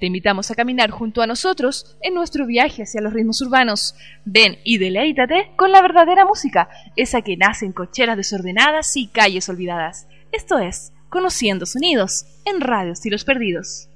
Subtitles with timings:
[0.00, 3.94] Te invitamos a caminar junto a nosotros en nuestro viaje hacia los ritmos urbanos.
[4.24, 9.50] Ven y deleítate con la verdadera música, esa que nace en cocheras desordenadas y calles
[9.50, 10.08] olvidadas.
[10.32, 13.89] Esto es Conociendo Sonidos en Radio Estilos Perdidos.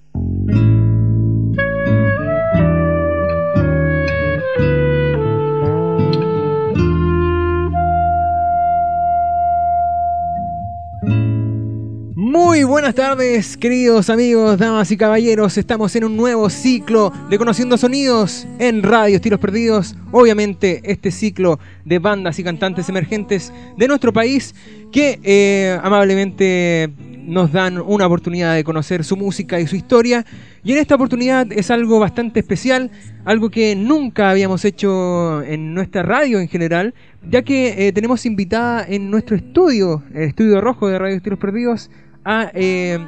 [12.74, 15.56] Buenas tardes, queridos amigos, damas y caballeros.
[15.58, 19.94] Estamos en un nuevo ciclo de Conociendo Sonidos en Radio Estilos Perdidos.
[20.10, 24.56] Obviamente, este ciclo de bandas y cantantes emergentes de nuestro país
[24.90, 26.90] que eh, amablemente
[27.24, 30.26] nos dan una oportunidad de conocer su música y su historia.
[30.64, 32.90] Y en esta oportunidad es algo bastante especial,
[33.24, 36.92] algo que nunca habíamos hecho en nuestra radio en general,
[37.30, 41.88] ya que eh, tenemos invitada en nuestro estudio, el estudio rojo de Radio Estilos Perdidos,
[42.24, 42.98] a eh,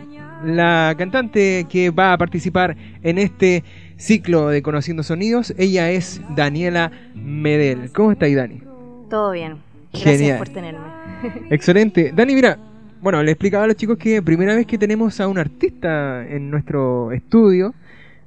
[0.44, 3.64] la cantante que va a participar en este
[3.96, 5.54] ciclo de Conociendo Sonidos.
[5.58, 7.90] Ella es Daniela Medel.
[7.92, 8.60] ¿Cómo está ahí, Dani?
[9.08, 9.56] Todo bien.
[9.92, 10.38] Gracias Genial.
[10.38, 10.86] por tenerme.
[11.50, 12.12] Excelente.
[12.14, 12.58] Dani, mira,
[13.00, 16.50] bueno, le explicaba a los chicos que primera vez que tenemos a un artista en
[16.50, 17.74] nuestro estudio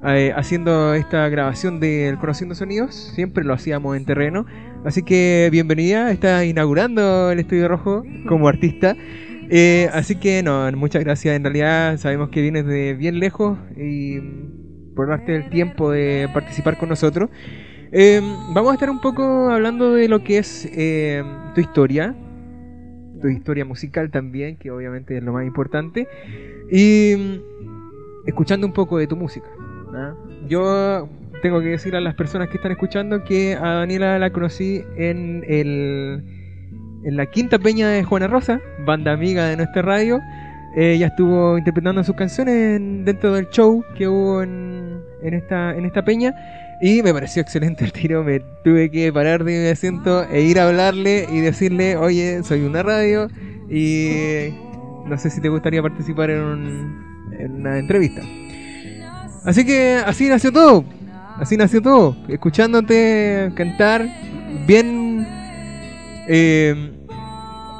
[0.05, 2.95] eh, haciendo esta grabación del Conociendo Sonidos.
[2.95, 4.45] Siempre lo hacíamos en terreno.
[4.85, 8.95] Así que bienvenida, está inaugurando el Estudio Rojo como artista.
[9.49, 11.35] Eh, así que no, muchas gracias.
[11.35, 14.19] En realidad sabemos que vienes de bien lejos y
[14.95, 17.29] por darte el tiempo de participar con nosotros.
[17.91, 18.21] Eh,
[18.53, 21.23] vamos a estar un poco hablando de lo que es eh,
[21.55, 22.15] tu historia,
[23.19, 26.07] tu historia musical también, que obviamente es lo más importante,
[26.71, 29.47] y mm, escuchando un poco de tu música.
[29.95, 30.13] ¿ah?
[30.47, 31.09] Yo
[31.41, 35.43] tengo que decir a las personas que están escuchando que a Daniela la conocí en
[35.47, 36.38] el
[37.03, 40.19] en la quinta peña de Juana Rosa, banda amiga de nuestra radio.
[40.75, 45.85] Ella estuvo interpretando sus canciones en- dentro del show que hubo en, en esta, en
[45.85, 46.33] esta peña.
[46.81, 48.23] Y me pareció excelente el tiro.
[48.23, 52.61] Me tuve que parar de mi asiento e ir a hablarle y decirle: Oye, soy
[52.61, 53.27] una radio
[53.69, 54.49] y
[55.05, 58.21] no sé si te gustaría participar en, un- en una entrevista.
[59.43, 60.85] Así que así nació todo.
[61.37, 62.15] Así nació todo.
[62.27, 64.05] Escuchándote cantar
[64.67, 64.98] bien
[66.29, 66.91] eh,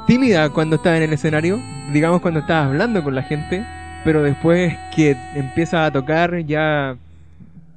[0.07, 1.59] tímida cuando estaba en el escenario,
[1.93, 3.63] digamos cuando estabas hablando con la gente,
[4.03, 6.97] pero después que empieza a tocar ya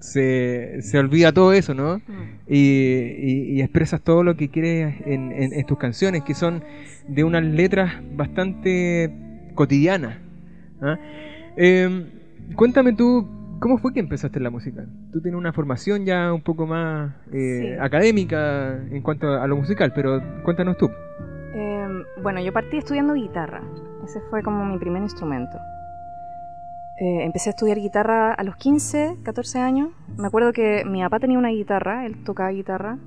[0.01, 2.01] se, se olvida todo eso, ¿no?
[2.49, 6.63] Y, y- y expresas todo lo que quieres en, en- en tus canciones, que son
[7.07, 9.11] de unas letras bastante
[9.55, 10.17] cotidianas.
[10.81, 10.99] ¿ah?
[11.57, 12.07] Eh,
[12.57, 13.29] cuéntame tú,
[13.63, 14.85] ¿cómo fue que empezaste en la música?
[15.13, 17.81] Tú tienes una formación ya un poco más eh, Sí.
[17.81, 20.91] académica en cuanto a lo musical, pero cuéntanos tú.
[21.55, 21.89] Eh,
[22.23, 23.63] bueno, yo partí estudiando guitarra.
[24.05, 25.57] Ese fue como mi primer instrumento.
[27.01, 29.91] Eh, empecé a estudiar guitarra a los 15, 14 años.
[30.19, 32.99] Me acuerdo que mi papá tenía una guitarra, él tocaba guitarra.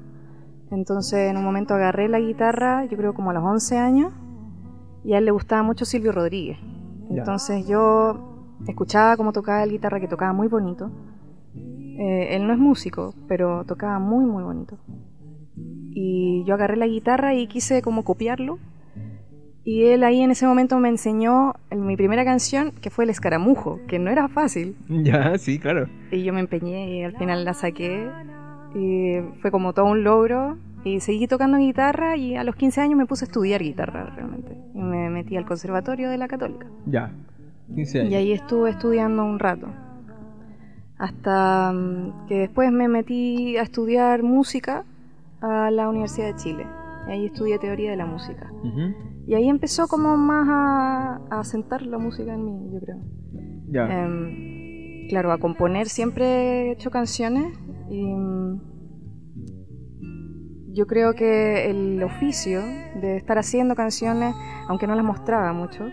[0.72, 4.14] Entonces en un momento agarré la guitarra, yo creo como a los 11 años,
[5.04, 6.58] y a él le gustaba mucho Silvio Rodríguez.
[7.10, 7.20] Ya.
[7.20, 8.35] Entonces yo
[8.68, 10.92] escuchaba cómo tocaba el guitarra, que tocaba muy bonito.
[11.56, 14.78] Eh, él no es músico, pero tocaba muy, muy bonito.
[15.92, 18.60] Y yo agarré la guitarra y quise como copiarlo.
[19.64, 23.80] Y él ahí en ese momento me enseñó mi primera canción, que fue El Escaramujo,
[23.88, 24.76] que no era fácil.
[24.90, 25.88] Ya, sí, claro.
[26.12, 28.10] Y yo me empeñé y al final la saqué.
[28.76, 30.58] Y fue como todo un logro.
[30.84, 34.56] Y seguí tocando guitarra y a los 15 años me puse a estudiar guitarra realmente.
[34.76, 36.68] Y me metí al conservatorio de la católica.
[36.86, 37.12] Ya.
[37.74, 38.12] 15 años.
[38.12, 39.68] Y ahí estuve estudiando un rato.
[40.98, 44.86] Hasta mm, que después me metí a estudiar música
[45.42, 46.68] a la Universidad de Chile.
[47.08, 48.52] Y ahí estudié teoría de la música.
[49.28, 52.98] Y ahí empezó como más a, a sentar la música en mí, yo creo.
[53.68, 54.04] Ya.
[54.04, 57.58] Em, claro, a componer siempre he hecho canciones
[57.90, 58.62] y mm,
[60.74, 62.62] yo creo que el oficio
[63.02, 64.36] de estar haciendo canciones,
[64.68, 65.86] aunque no las mostraba mucho,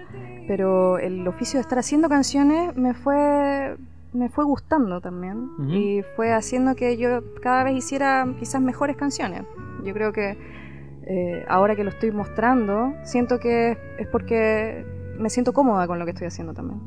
[0.46, 3.76] pero el oficio de estar haciendo canciones me fue
[4.14, 9.42] me fue gustando también y fue haciendo que yo cada vez hiciera quizás mejores canciones.
[9.84, 10.36] Yo creo que
[11.06, 14.84] eh, ahora que lo estoy mostrando, siento que es porque
[15.18, 16.78] me siento cómoda con lo que estoy haciendo también.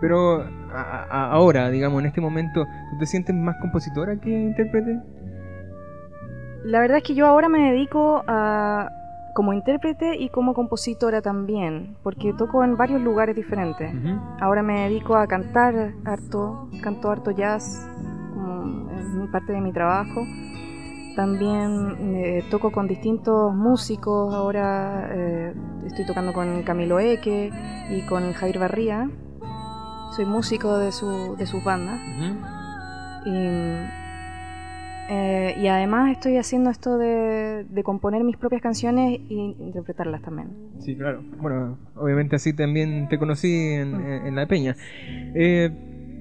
[0.00, 0.42] Pero
[0.72, 5.00] a- a- ahora, digamos, en este momento, ¿tú te sientes más compositora que intérprete?
[6.64, 8.88] La verdad es que yo ahora me dedico a
[9.36, 13.94] como intérprete y como compositora también, porque toco en varios lugares diferentes.
[14.40, 17.86] Ahora me dedico a cantar harto, canto harto jazz,
[18.32, 20.24] como es parte de mi trabajo.
[21.16, 25.54] También eh, toco con distintos músicos, ahora eh,
[25.84, 27.50] estoy tocando con Camilo Eque
[27.90, 29.10] y con Javier Barría.
[30.16, 32.00] soy músico de, su, de sus bandas.
[33.26, 34.05] Y,
[35.08, 40.48] eh, y además estoy haciendo esto de, de componer mis propias canciones e interpretarlas también.
[40.80, 41.22] Sí, claro.
[41.38, 44.76] Bueno, obviamente así también te conocí en, en- en La Peña.
[45.34, 45.70] Eh,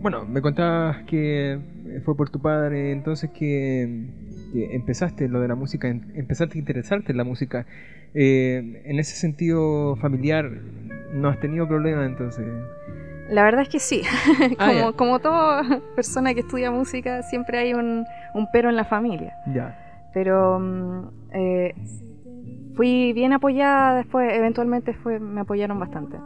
[0.01, 1.59] bueno, me contabas que
[2.03, 4.05] fue por tu padre, entonces que,
[4.53, 7.65] que empezaste lo de la música, em- empezaste a interesarte en la música.
[8.13, 10.49] Eh, en ese sentido familiar,
[11.13, 12.45] ¿no has tenido problemas entonces?
[13.29, 14.01] La verdad es que sí.
[14.59, 14.91] Ah, como, ya.
[14.93, 19.33] como toda persona que estudia música, siempre hay un, un pero en la familia.
[19.53, 19.77] Ya.
[20.13, 21.75] Pero mm, eh,
[22.75, 26.17] fui bien apoyada después, eventualmente fue, me apoyaron bastante.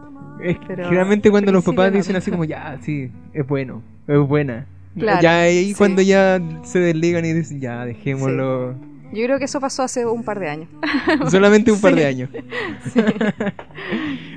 [0.42, 4.66] Es Pero generalmente cuando los papás dicen así como, ya, sí, es bueno, es buena.
[4.98, 5.76] Claro, ya ahí sí.
[5.76, 8.76] cuando ya se desligan y dicen, ya, dejémoslo.
[9.12, 10.70] Yo creo que eso pasó hace un par de años.
[11.30, 12.08] Solamente un par de Sí.
[12.08, 12.30] años.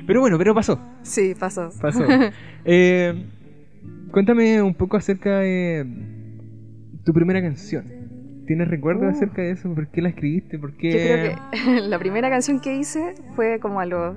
[0.07, 1.69] pero bueno, pero pasó, Sí, pasó.
[1.81, 2.03] pasó.
[2.65, 3.25] Eh,
[4.11, 5.85] cuéntame un poco acerca de
[7.03, 7.85] tu primera canción.
[8.47, 9.09] ¿Tienes recuerdos Uh.
[9.17, 9.73] acerca de eso?
[9.73, 10.57] ¿Por qué la escribiste?
[10.57, 10.91] ¿Por qué?
[10.91, 11.39] Yo creo
[11.75, 14.15] que la primera canción que hice fue como a los,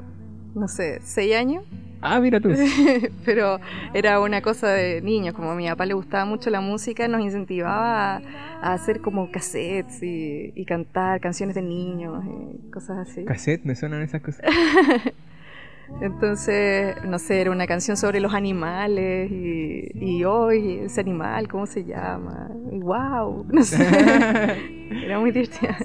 [0.55, 1.65] no sé, seis años.
[2.09, 2.51] Ah, mira tú.
[3.25, 3.59] pero
[3.93, 7.21] era una cosa de niños, como a mi papá le gustaba mucho la música, nos
[7.21, 8.23] incentivaba a,
[8.63, 13.25] a hacer como cassettes y, y cantar canciones de niños y cosas así.
[13.25, 14.45] Cassette, me suenan esas cosas.
[16.01, 21.67] Entonces, no sé, era una canción sobre los animales y, y hoy ese animal, ¿cómo
[21.67, 22.51] se llama?
[22.73, 23.87] Y wow, no sé,
[25.05, 25.77] era muy divertida.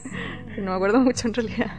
[0.57, 1.71] No me acuerdo mucho en realidad.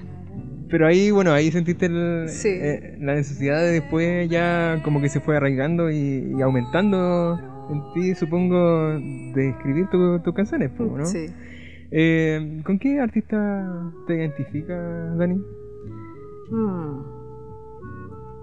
[0.72, 2.48] Pero ahí, bueno, ahí sentiste el- Sí.
[2.48, 7.38] eh, la necesidad de después ya como que se fue arraigando y, y aumentando
[7.70, 11.04] en ti, supongo, de escribir tu- tus canciones, po, ¿no?
[11.04, 11.26] Sí.
[11.90, 15.42] Eh, ¿Con qué artista te identificas, Dani?
[16.50, 17.02] Mm.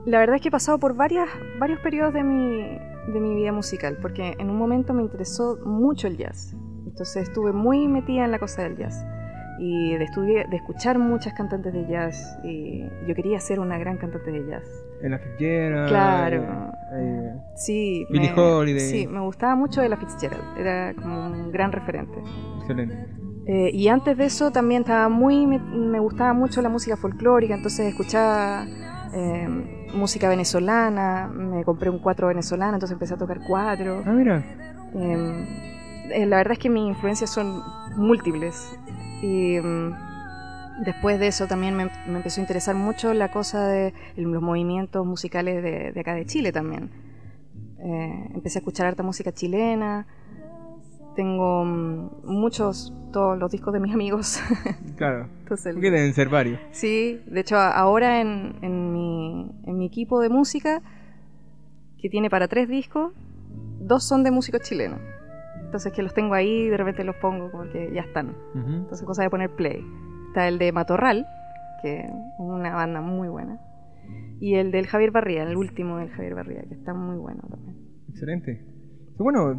[0.06, 1.28] La verdad es que he pasado por varias,
[1.60, 2.78] varios periodos de mi,
[3.12, 6.56] de mi vida musical, porque en un momento me interesó mucho el jazz.
[6.86, 9.04] Entonces estuve muy metida en la cosa del jazz.
[9.62, 12.40] Y de, estudiar- de escuchar muchas cantantes de jazz.
[12.44, 14.64] Y yo quería ser una gran cantante de jazz.
[15.02, 15.90] En la Fitzgerald.
[15.90, 16.44] Claro.
[16.44, 18.80] eh, eh, Sí, Billie me, Holiday.
[18.80, 20.58] Sí, me gustaba mucho Ella Fitzgerald.
[20.58, 22.18] Era como un gran referente.
[22.60, 22.96] excelente.
[23.46, 27.56] Eh, y antes de eso también estaba muy me, me gustaba mucho la música folclórica,
[27.56, 28.64] entonces escuchaba
[29.12, 34.04] eh, música venezolana, me compré un cuatro venezolano, entonces empecé a tocar cuatro.
[34.06, 34.44] Ah, mira.
[34.94, 35.48] Eh,
[36.12, 37.60] eh, la verdad es que mis influencias son
[37.98, 38.78] múltiples.
[39.21, 43.94] Y mm, después de eso también me, me empezó a interesar mucho la cosa de
[44.16, 46.89] los movimientos musicales de, de acá de Chile también.
[47.80, 50.06] Eh, empecé a escuchar harta música chilena.
[51.16, 54.39] Tengo mm, muchos, todos los discos de mis amigos.
[54.98, 55.27] Claro.
[55.39, 56.60] Entonces, Porque deben ser varios.
[56.71, 60.81] Sí, de hecho ahora en, en, mi, en mi equipo de música,
[61.98, 63.13] que tiene para tres discos,
[63.80, 65.00] dos son de músicos chilenos.
[65.69, 68.30] Entonces que los tengo ahí y de repente los pongo porque ya están.
[68.56, 68.69] Ujú.
[68.74, 69.86] Entonces cosa de poner play.
[70.30, 71.27] Está el de Matorral,
[71.83, 73.60] que es una banda muy buena.
[74.39, 77.75] Y el del Javier Barría, el último del Javier Barría, que está muy bueno también.
[78.10, 78.66] Excelente.
[79.19, 79.54] Bueno,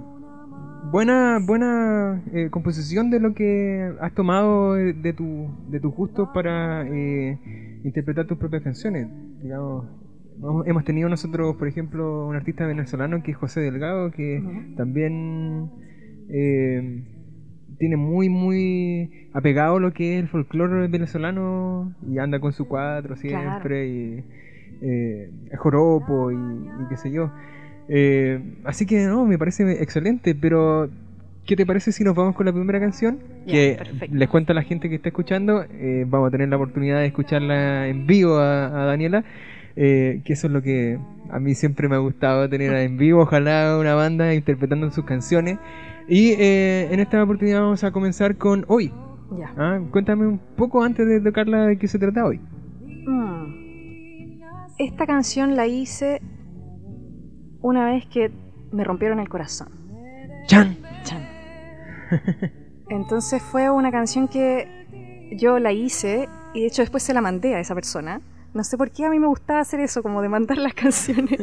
[0.91, 6.85] buena buena eh, composición de lo que has tomado de, tu de tus gustos para
[6.89, 7.39] eh,
[7.85, 9.07] interpretar tus propias canciones.
[9.43, 9.87] Digamos,
[10.67, 14.75] hemos- tenido nosotros, por ejemplo, un artista venezolano que es José Delgado, que Ujú.
[14.77, 15.71] también
[16.33, 17.03] eh,
[17.79, 23.17] tiene muy muy apegado lo que es el folclore venezolano y anda con su cuatro
[23.17, 24.25] siempre y
[24.83, 27.31] eh, joropo y, y qué sé yo.
[27.93, 30.89] Eh, así que no, me parece excelente, pero
[31.45, 33.19] ¿qué te parece si nos vamos con la primera canción?
[33.47, 34.17] Que perfecto.
[34.17, 37.07] les cuento a la gente que está escuchando, eh, vamos a tener la oportunidad de
[37.07, 39.25] escucharla en vivo a, a Daniela,
[39.75, 40.99] eh, que eso es lo que
[41.31, 45.59] a mí siempre me ha gustado tener en vivo, ojalá una banda interpretando sus canciones.
[46.11, 48.93] Y eh, en esta oportunidad vamos a comenzar con Hoy.
[49.39, 49.55] Ya.
[49.57, 52.41] Ah, Cuéntame un poco antes de tocarla de qué se trata hoy.
[53.07, 54.41] Mm.
[54.79, 56.21] Esta canción la hice
[57.63, 58.33] una vez que
[58.73, 59.69] me rompieron el corazón.
[60.47, 60.77] ¡Chan!
[61.05, 61.23] Chan.
[62.89, 67.55] Entonces fue una canción que yo la hice y de hecho después se la mandé
[67.55, 68.21] a esa persona.
[68.53, 71.39] No sé por qué a mí me gustaba hacer eso, como de mandar las canciones.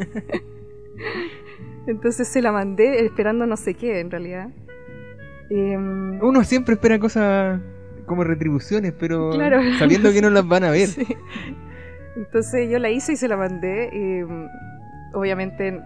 [1.88, 4.50] Entonces se la mandé esperando no sé qué en realidad.
[5.50, 7.60] Em, Uno siempre espera cosas
[8.06, 9.60] como retribuciones, pero Claro.
[9.80, 10.88] sabiendo que no las van a ver.
[10.96, 11.06] Sí.
[12.16, 14.48] Entonces yo la hice y se la mandé y mm,
[15.14, 15.80] obviamente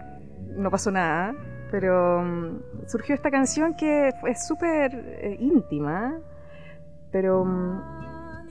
[0.56, 1.36] no pasó nada,
[1.72, 6.20] pero mm, surgió esta canción que fue súper eh, íntima,
[7.12, 7.82] pero mm,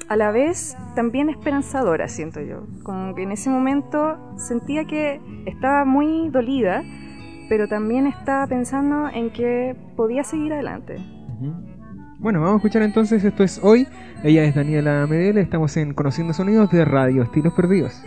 [0.08, 2.66] a la vez también esperanzadora, siento yo.
[2.82, 6.82] Como que en ese momento sentía que estaba muy dolida,
[7.50, 10.98] pero también estaba pensando en que podía seguir adelante.
[12.20, 13.88] Bueno, vamos a escuchar entonces, esto es hoy.
[14.22, 18.04] Ella es Daniela Medel, estamos en Conociendo Sonidos de Radio Estilos Perdidos.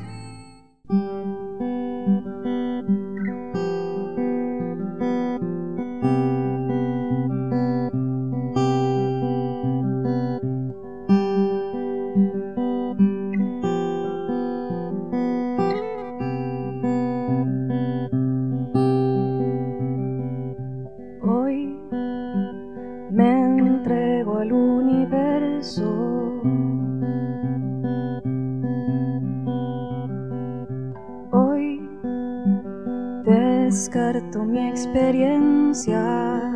[34.53, 36.53] Mi experiencia.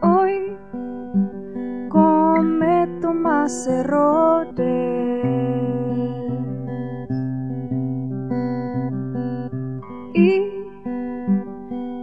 [0.00, 0.56] Hoy
[1.90, 5.04] cometo más errores.
[10.14, 10.40] y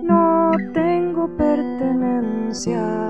[0.03, 3.00] no tengo pertenencia.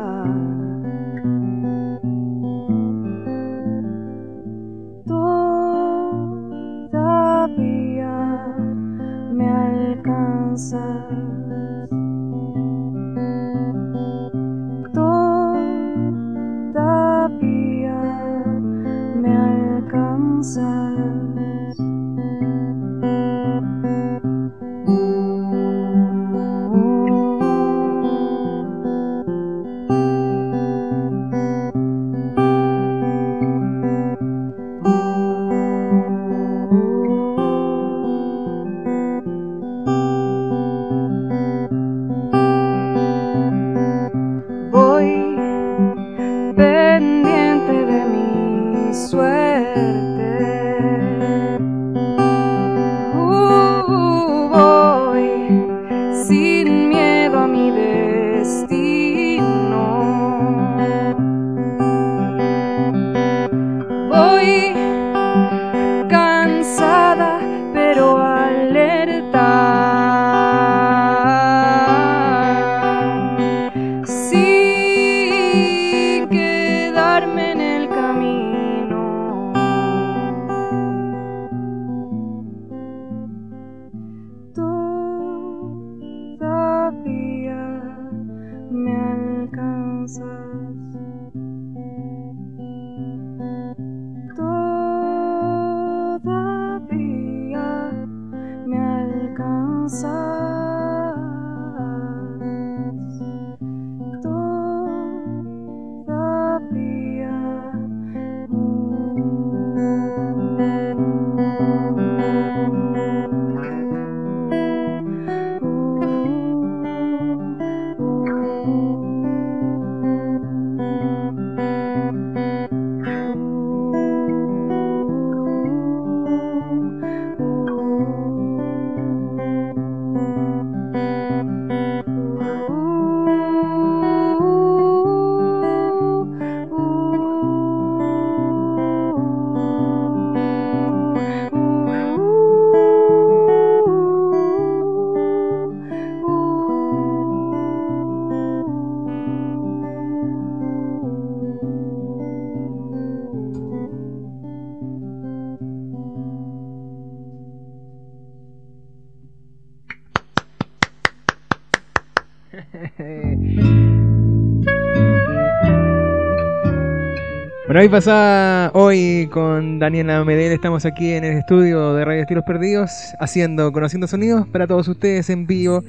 [167.82, 170.52] Bueno, ahí pasa hoy con Daniela Medel.
[170.52, 175.32] Estamos aquí en el estudio de Radio Estilos Perdidos, haciendo Conociendo Sonidos para todos ustedes
[175.32, 175.84] en vivo.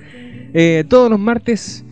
[0.55, 1.85] Eh, todos los martes,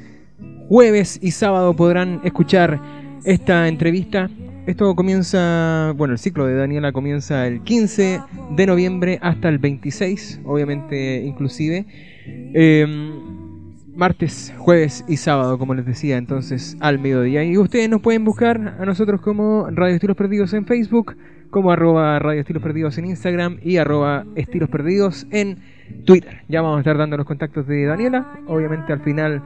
[0.70, 2.80] jueves y sábado podrán escuchar
[3.24, 4.30] esta entrevista.
[4.66, 8.22] Esto comienza, bueno, el ciclo de Daniela comienza el 15
[8.56, 11.84] de noviembre hasta el 26, obviamente inclusive.
[12.54, 12.86] Eh,
[13.94, 17.44] martes, jueves y sábado, como les decía, entonces al mediodía.
[17.44, 21.16] Y ustedes nos pueden buscar a nosotros como Radio Estilos Perdidos en Facebook,
[21.50, 25.58] como arroba Radio Estilos Perdidos en Instagram y arroba Estilos Perdidos en
[26.04, 26.42] Twitter.
[26.48, 29.42] Ya vamos a estar dando los contactos de Daniela, obviamente al final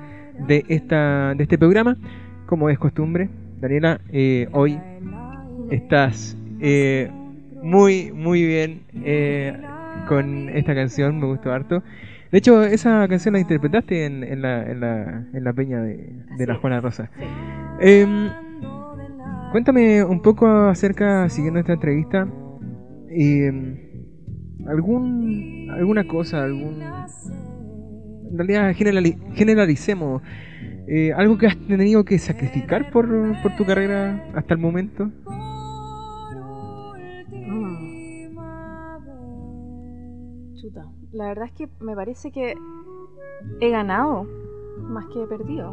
[0.47, 1.97] de, esta, de este programa,
[2.47, 3.29] como es costumbre.
[3.61, 4.79] Daniela, eh, hoy
[5.71, 7.11] estás eh,
[7.63, 9.57] muy, muy bien eh,
[10.07, 11.83] con esta canción, me gustó harto.
[12.35, 16.17] De hecho, esa canción la interpretaste en, en, la, en, la, en la peña de,
[16.37, 16.57] de la.
[16.57, 17.09] Juana Rosa.
[17.17, 17.23] Sí.
[17.79, 18.29] Em,
[19.53, 22.27] cuéntame un poco acerca, siguiendo esta entrevista,
[23.09, 23.79] em,
[24.67, 30.21] algún alguna cosa, algún en realidad generali- generalicemos
[30.89, 33.07] eh, algo que has tenido que sacrificar por,
[33.45, 35.09] por tu carrera hasta el momento.
[41.15, 42.55] La verdad es que me parece que
[43.61, 44.27] he ganado
[44.81, 45.73] más que he perdido.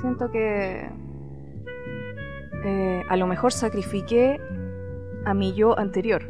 [0.00, 0.88] Siento que
[2.64, 4.40] eh, a lo mejor sacrifiqué
[5.24, 6.22] a mi yo anterior.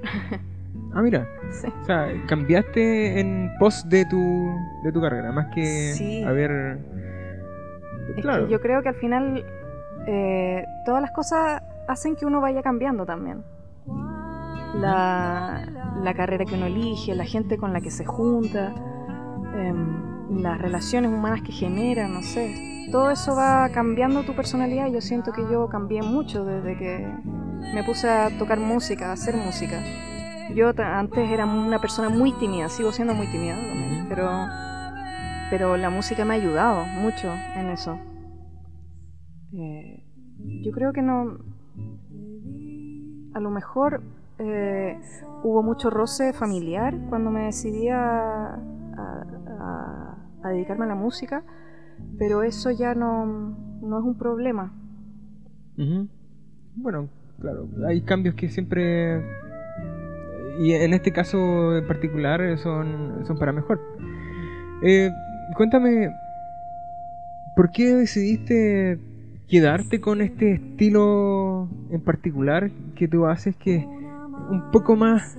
[0.94, 1.66] Ah, mira, Sí.
[1.82, 4.18] o sea, cambiaste en pos de tu
[4.84, 6.22] de tu carrera, más que Sí.
[6.24, 6.78] haber
[8.16, 8.46] Es claro.
[8.46, 9.44] que yo creo que al final
[10.06, 13.42] eh, todas las cosas hacen que uno vaya cambiando también.
[14.74, 15.64] La,
[16.02, 18.74] la carrera que uno elige, la gente con la que se junta,
[19.54, 22.88] em, las relaciones humanas que genera, no sé.
[22.90, 27.06] Todo eso va cambiando tu personalidad y yo siento que yo cambié mucho desde que
[27.74, 29.80] me puse a tocar música, a hacer música.
[30.54, 34.28] Yo antes era una persona muy tímida, sigo siendo muy tímida también, pero
[35.50, 37.98] pero la música me ha ayudado mucho en eso.
[39.52, 40.04] Eh,
[40.62, 41.38] yo creo que no.
[43.34, 44.02] A lo mejor
[44.40, 44.98] eh,
[45.42, 49.24] hubo mucho roce familiar cuando me decidí a, a-
[49.58, 51.42] a- a dedicarme a la música,
[52.18, 54.72] pero eso ya no, no es un problema.
[55.78, 56.08] Ujú.
[56.76, 57.08] Bueno,
[57.40, 59.22] claro, hay cambios que siempre
[60.60, 63.80] y en este caso en particular son, son para mejor.
[64.82, 65.10] Eh,
[65.56, 66.10] cuéntame,
[67.56, 68.98] ¿por qué decidiste
[69.48, 73.86] quedarte con este estilo en particular que tú haces que
[74.50, 75.38] un poco más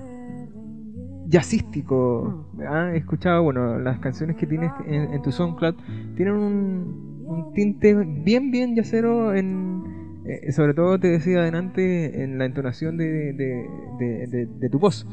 [1.29, 2.45] jazzístico?
[2.67, 2.91] ¿ah?
[2.93, 5.75] He escuchado, bueno, las canciones que tienes en, en tu SoundCloud
[6.15, 9.83] tienen un, un tinte bien, bien jazzero en,
[10.25, 13.65] eh, sobre todo te decía adelante en la entonación de, de,
[13.99, 15.07] de- de- de tu voz.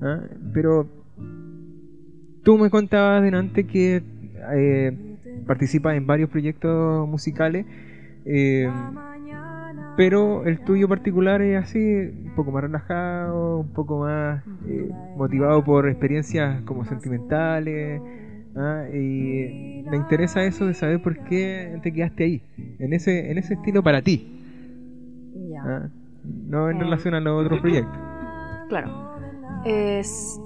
[0.00, 0.20] ¿ah?
[0.54, 0.86] Pero
[2.42, 4.02] tú me contabas adelante que
[4.54, 7.66] eh, participas en varios proyectos musicales,
[8.24, 8.68] eh,
[9.96, 15.62] pero el tuyo particular es así, un poco más relajado, un poco más eh, motivado
[15.64, 18.00] por experiencias como sentimentales.
[18.56, 18.84] ¿ah?
[18.92, 22.42] Y me interesa eso de saber por qué te quedaste ahí,
[22.78, 24.26] en ese, en ese estilo para ti.
[25.50, 25.62] Ya.
[25.64, 25.88] ¿ah?
[26.48, 26.80] No en Eh.
[26.80, 27.98] relación a los otros proyectos.
[28.68, 29.12] Claro.
[29.64, 30.40] Es.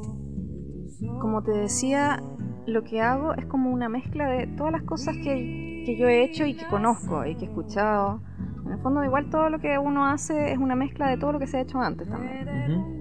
[1.21, 2.21] Como te decía,
[2.67, 6.25] lo que hago es como una mezcla de todas las cosas que, que yo he
[6.25, 8.21] hecho y que conozco y que he escuchado.
[8.65, 11.39] En el fondo, igual todo lo que uno hace es una mezcla de todo lo
[11.39, 12.49] que se ha hecho antes también.
[12.49, 12.99] Ujú.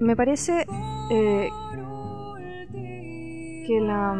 [0.00, 0.64] Me parece
[1.10, 1.48] eh,
[3.66, 4.14] que la,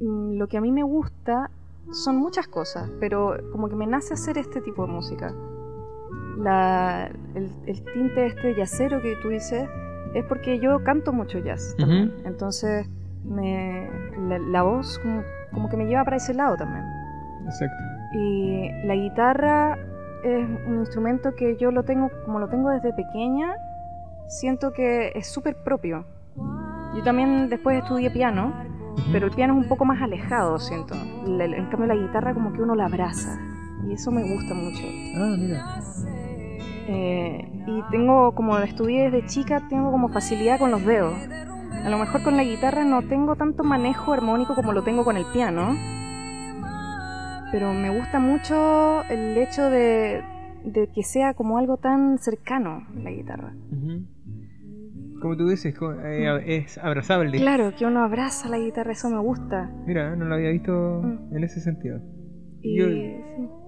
[0.00, 1.50] mm, lo que a mí me gusta
[1.92, 5.34] son muchas cosas, pero como que me nace hacer este tipo de música.
[6.38, 9.68] La, el, el tinte este yacero que tú dices
[10.14, 12.12] es porque yo canto mucho jazz también.
[12.18, 12.28] Ujú.
[12.28, 12.88] Entonces
[13.24, 13.88] me,
[14.28, 15.22] la, la voz como,
[15.52, 16.84] como que me lleva para ese lado también.
[17.44, 17.76] Exacto.
[18.14, 19.76] Y la guitarra
[20.22, 23.54] es un instrumento que yo lo tengo, como lo tengo desde pequeña,
[24.28, 26.04] siento que es súper propio.
[26.96, 28.52] Yo también después estudié piano,
[28.94, 29.02] Ujú.
[29.12, 30.94] pero el piano es un poco más alejado, siento.
[30.94, 33.36] En cambio la guitarra como que uno la abraza.
[33.86, 34.82] Y eso me gusta mucho.
[35.16, 35.64] Ah, mira.
[36.86, 41.14] Eh, y tengo, como estudié desde chica, tengo como facilidad con los dedos.
[41.84, 45.16] A lo mejor con la guitarra no tengo tanto manejo armónico como lo tengo con
[45.16, 45.74] el piano.
[47.52, 50.22] Pero me gusta mucho el hecho de,
[50.64, 53.52] de que sea como algo tan cercano la guitarra.
[55.20, 57.38] Como tú dices, eh, es abrazable.
[57.38, 59.70] Claro, que uno abraza la guitarra, eso me gusta.
[59.86, 61.36] Mira, no lo había visto Mm.
[61.36, 62.00] en ese sentido.
[62.64, 63.14] Y Yo- sí.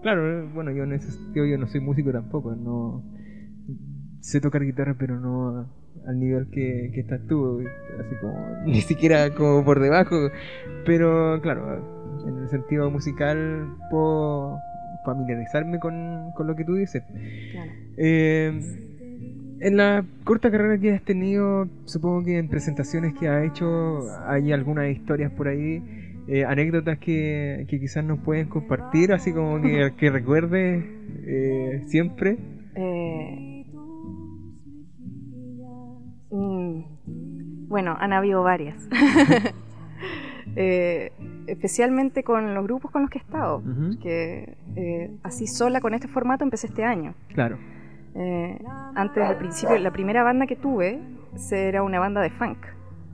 [0.03, 3.03] Claro, eh, bueno, yo en ese sentido yo no soy músico tampoco, no
[4.21, 5.67] sé tocar guitarra, pero no
[6.07, 8.35] al nivel que, que estás tú, así como
[8.67, 10.17] ni siquiera como por debajo,
[10.85, 14.57] pero claro, en el sentido musical puedo
[15.05, 17.03] familiarizarme con, con lo que tú dices.
[17.53, 17.71] claro.
[17.99, 18.83] Eh,
[19.59, 24.53] en la corta carrera que has tenido, supongo que en presentaciones que has hecho hay
[24.53, 25.83] algunas historias por ahí,
[26.29, 30.85] eh, anécdotas que, que quizás nos pueden compartir, así como que, que recuerdes
[31.27, 32.37] eh, siempre.
[32.75, 33.67] Eh,
[36.31, 38.77] mm, bueno, han habido varias.
[40.59, 41.12] Eh,
[41.49, 43.62] especialmente con los grupos con los que he estado.
[44.01, 47.12] Que eh, así sola con este formato empecé este año.
[47.35, 47.59] Claro.
[48.15, 48.59] Eh,
[48.95, 50.99] antes, al principio, la primera banda que tuve
[51.51, 52.59] era una banda de funk.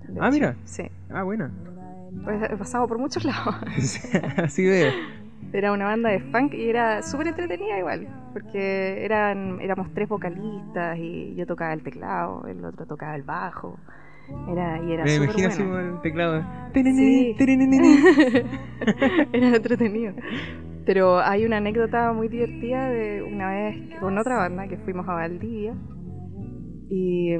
[0.06, 0.34] de Ah, hecho.
[0.34, 0.56] mira.
[0.64, 0.84] Sí.
[1.10, 1.50] Ah, buena.
[2.24, 3.56] Pues he pasado por muchos lados.
[4.36, 4.92] así veo.
[5.52, 10.96] Era una banda de funk y era súper entretenida igual, porque eran, éramos tres vocalistas
[10.98, 13.78] y yo tocaba el teclado, el otro tocaba el bajo.
[14.48, 16.42] Era, y era Me súper imagino así como el teclado.
[16.72, 17.36] Sí.
[19.32, 20.14] Era entretenido.
[20.86, 25.14] Pero hay una anécdota muy divertida de una vez con otra banda que fuimos a
[25.14, 25.74] Valdivia
[26.88, 27.36] y,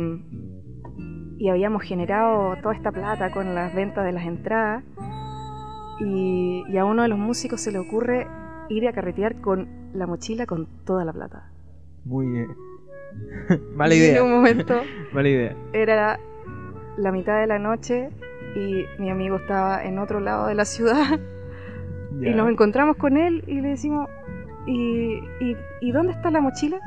[1.42, 4.84] y habíamos generado toda esta plata con las ventas de las entradas
[5.98, 8.28] y, y a uno de los músicos se le ocurre
[8.68, 11.50] ir a carretear con la mochila con toda la plata.
[12.04, 12.46] Muy bien.
[13.74, 14.18] Mala Y idea.
[14.18, 15.56] En un momento Mala idea.
[15.72, 16.20] era
[16.96, 18.10] la mitad de la noche
[18.54, 21.18] y mi amigo estaba en otro lado de la ciudad
[22.20, 22.28] Ya.
[22.30, 24.08] Y nos encontramos con él y le decimos,
[24.66, 26.78] ¿y, y, ¿y dónde está la mochila?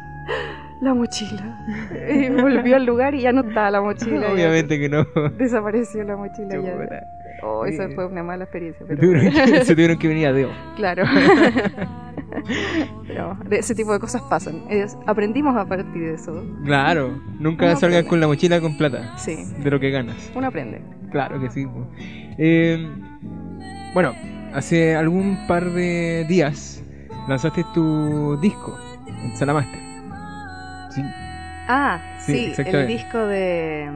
[0.81, 1.65] La mochila.
[2.13, 4.31] Y volvió al lugar y ya no estaba la mochila.
[4.31, 5.05] Obviamente que no.
[5.37, 7.01] Desapareció la mochila ya.
[7.43, 7.95] Oh, esa Sí.
[7.95, 8.85] fue una mala experiencia.
[8.87, 10.51] Se Pero tuvieron que- se tuvieron que venir a Dios.
[10.75, 11.03] claro.
[13.07, 14.63] pero ese tipo de cosas pasan.
[14.69, 16.43] Es- aprendimos a partir de eso.
[16.63, 18.09] Claro, nunca Uno salgas aprende.
[18.09, 20.31] con la mochila con plata Sí, de lo que ganas.
[20.35, 20.81] uno aprende.
[21.11, 21.65] Claro que sí.
[22.37, 22.89] Eh,
[23.93, 24.13] bueno,
[24.53, 26.83] hace algún par de días
[27.27, 28.77] lanzaste tu disco
[29.23, 29.79] en Salamaster.
[31.67, 33.89] Ah, Sí, sí, el disco de...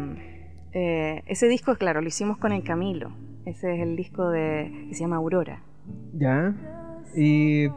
[0.73, 3.12] eh, ese disco, claro, lo hicimos con el Camilo.
[3.45, 5.63] Ese es el disco de que se llama Aurora.
[6.13, 6.53] Ya.
[7.15, 7.67] Y.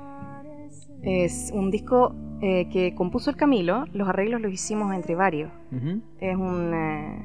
[1.02, 5.50] Es un disco eh, que compuso el Camilo, los arreglos los hicimos entre varios.
[6.20, 7.22] Es un, eh,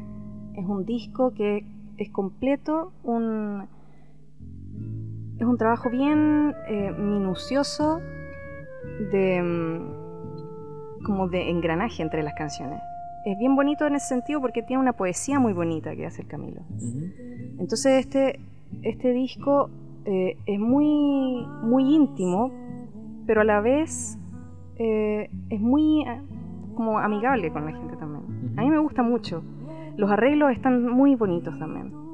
[0.57, 1.63] es un disco que
[1.97, 3.67] es completo, un,
[5.39, 7.99] es un trabajo bien eh, minucioso
[9.11, 9.96] de mm,
[11.07, 12.79] como de engranaje entre las canciones.
[13.25, 16.27] Es bien bonito en ese sentido porque tiene una poesía muy bonita que hace el
[16.27, 16.61] Camilo.
[17.57, 18.39] Entonces este,
[18.83, 19.69] este disco
[20.05, 22.51] eh, es muy, muy íntimo,
[23.25, 24.17] pero a la vez
[24.75, 26.21] eh, es muy eh,
[26.75, 28.53] como amigable con la gente también.
[28.57, 29.41] A mí me gusta mucho.
[29.95, 32.06] Los arreglos están muy bonitos también.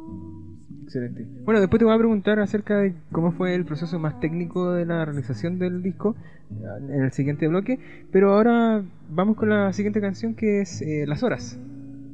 [0.94, 1.26] Excelente.
[1.44, 4.86] Bueno, después te voy a preguntar acerca de cómo fue el proceso más técnico de
[4.86, 6.16] la realización del disco
[6.52, 7.80] en el siguiente bloque,
[8.12, 11.60] pero ahora vamos con la siguiente canción que es eh, Las Horas.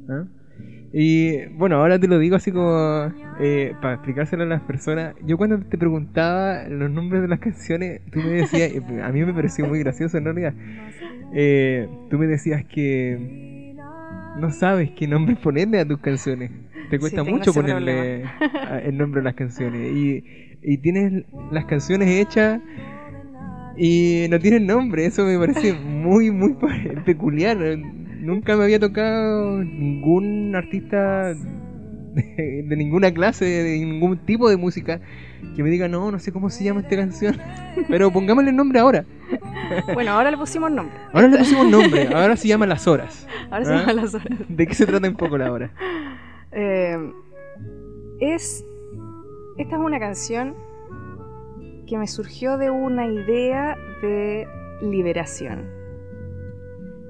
[0.08, 0.24] ¿Ah?
[0.94, 3.12] Y bueno, ahora te lo digo así como
[3.42, 5.14] eh, para explicárselo a las personas.
[5.26, 8.72] Yo cuando te preguntaba los nombres de las canciones, tú me decías,
[9.04, 10.54] a mí me pareció muy gracioso en realidad,
[11.34, 13.76] eh, tú me decías que
[14.40, 16.52] no sabes qué nombre ponerle a tus canciones.
[16.90, 18.24] Te cuesta mucho ponerle
[18.84, 19.92] el nombre a las canciones.
[19.92, 20.24] Y,
[20.62, 22.62] y tienes las canciones hechas
[23.78, 25.06] y no tienen nombre.
[25.06, 26.56] Eso me parece muy, muy
[27.06, 27.58] peculiar.
[27.58, 35.00] Nunca me había tocado ningún artista de, de ninguna clase, de ningún tipo de música,
[35.56, 37.38] que me diga, no, no sé cómo se llama esta canción.
[37.88, 39.06] Pero pongámosle el nombre ahora.
[39.94, 40.98] Bueno, ahora le pusimos nombre.
[41.14, 42.10] Ahora le pusimos nombre.
[42.14, 43.28] Ahora se llama Las Horas.
[43.52, 43.80] Ahora se ¿Ah?
[43.80, 44.38] llama las horas.
[44.50, 45.72] ¿De qué se trata un poco la hora?
[46.52, 47.14] Eh,
[48.20, 48.66] es.
[49.58, 50.56] Esta es una canción
[51.88, 54.48] que me surgió de una idea de
[54.82, 55.70] liberación.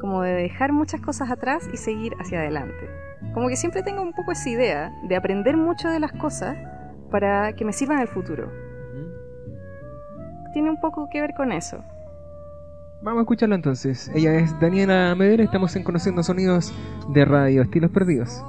[0.01, 2.89] Como de dejar muchas cosas atrás y seguir hacia adelante.
[3.33, 6.57] Como que siempre tengo un poco esa idea de aprender mucho de las cosas
[7.11, 8.49] para que me sirvan en el futuro.
[10.53, 11.83] Tiene un poco que ver con eso.
[13.01, 14.11] Vamos a escucharlo entonces.
[14.13, 16.73] Ella es Daniela Medera, estamos en Conociendo Sonidos
[17.13, 18.43] de Radio Estilos Perdidos.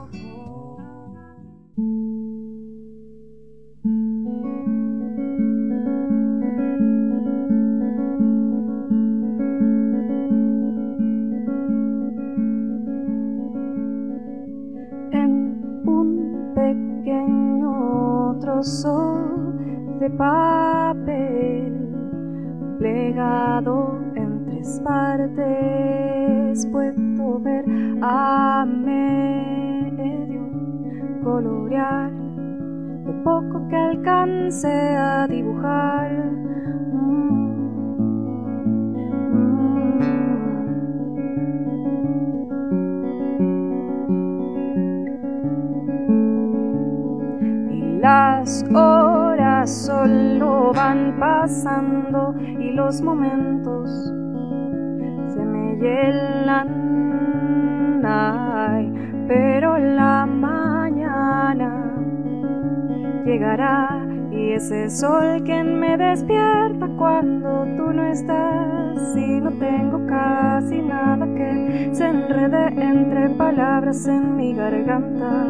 [66.11, 74.09] Despierta cuando tú no estás y no tengo casi nada que se enrede entre palabras
[74.09, 75.46] en mi garganta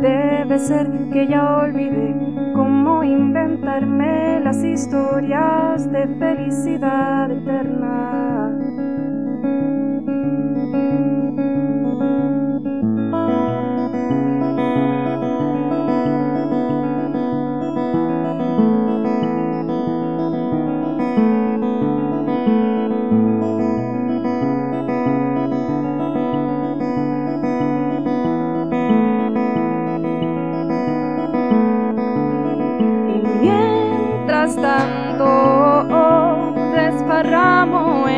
[0.00, 2.14] Debe ser que ya olvidé
[2.54, 8.35] cómo inventarme las historias de felicidad eterna.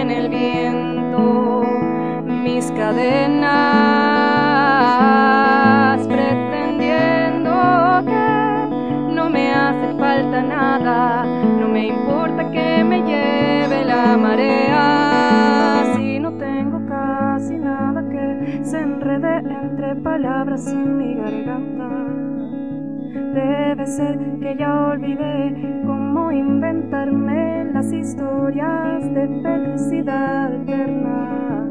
[0.09, 1.65] En el viento
[2.27, 3.49] mis cadenas
[6.09, 7.51] pretendiendo
[8.07, 11.27] que no me hace falta nada,
[11.61, 18.81] no me importa que me lleve la marea si no tengo casi nada que se
[18.81, 21.89] enrede entre palabras en mi garganta.
[23.35, 27.48] Debe ser que ya olvidé cómo inventarme
[27.79, 31.65] las historias de felicidad eterna.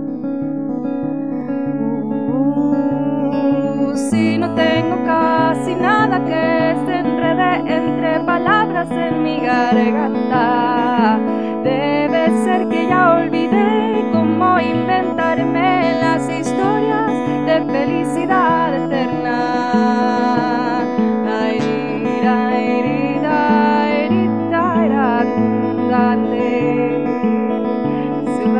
[2.31, 11.19] Uh, si no tengo casi nada que se enrede entre palabras en mi garganta,
[11.65, 17.11] debe ser que ya olvidé cómo inventarme las historias
[17.47, 20.66] de felicidad eterna.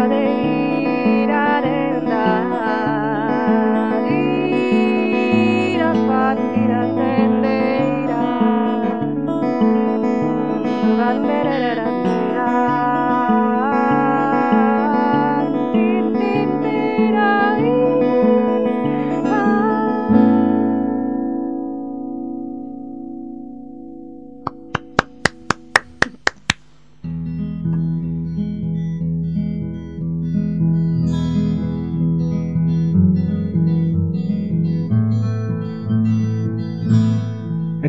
[0.08, 1.47] Madeira.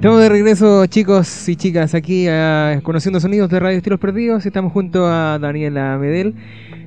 [0.08, 4.46] Estamos de regreso, chicos y chicas, aquí a Conociendo Sonidos de Radio Estilos Perdidos.
[4.46, 6.34] Estamos junto a Daniela Medel.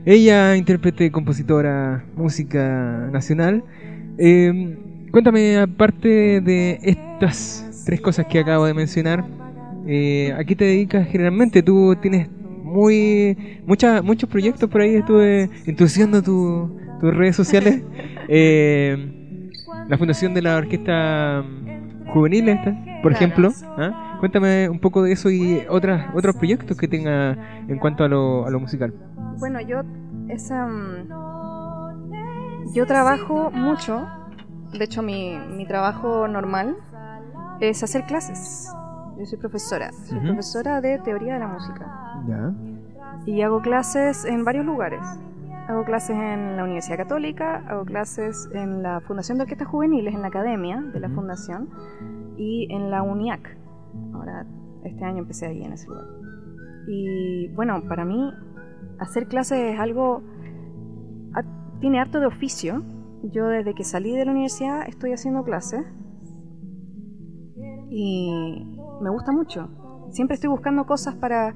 [0.08, 3.64] Ella, intérprete, compositora, música nacional.
[4.18, 4.76] Eh,
[5.12, 9.24] cuéntame, aparte de estas tres cosas que acabo de mencionar,
[9.86, 11.62] eh, ¿a qué te dedicas generalmente?
[11.62, 12.28] Tú tienes
[12.64, 17.84] muy muchas muchos proyectos por ahí, estuve entusiasmando tu, tus redes sociales.
[18.34, 18.96] Eh,
[19.90, 21.44] la fundación de la orquesta
[22.13, 23.52] juvenil esta, por ejemplo.
[23.78, 24.17] ¿ah?
[24.19, 27.36] Cuéntame un poco de eso y otras otros proyectos que tenga
[27.67, 28.93] en cuanto a lo, a lo musical.
[29.39, 29.82] Bueno, yo
[30.30, 31.10] esa, mm,
[32.74, 34.08] yo trabajo mucho.
[34.71, 36.78] De hecho, mi, mi trabajo normal
[37.60, 38.71] es hacer clases.
[39.17, 39.91] Yo soy profesora.
[39.91, 41.86] Soy profesora de teoría de la música.
[42.28, 42.54] Ya.
[43.26, 45.02] Y hago clases en varios lugares.
[45.72, 50.22] Hago clases en la Universidad Católica, hago clases en la Fundación de Orquestas Juveniles, en
[50.22, 51.08] la Academia de la.
[51.10, 51.70] Fundación,
[52.38, 53.58] y en la UNIAC.
[54.14, 54.46] Ahora,
[54.84, 56.04] este año empecé ahí en ese lugar.
[56.88, 58.34] Y bueno, para mí,
[59.00, 60.24] hacer clases es algo.
[61.36, 62.84] ha- tiene harto de oficio.
[63.24, 65.86] Yo desde que salí de la universidad estoy haciendo clases.
[67.90, 68.66] Y
[69.02, 69.70] me gusta mucho.
[70.10, 71.54] Siempre estoy buscando cosas para,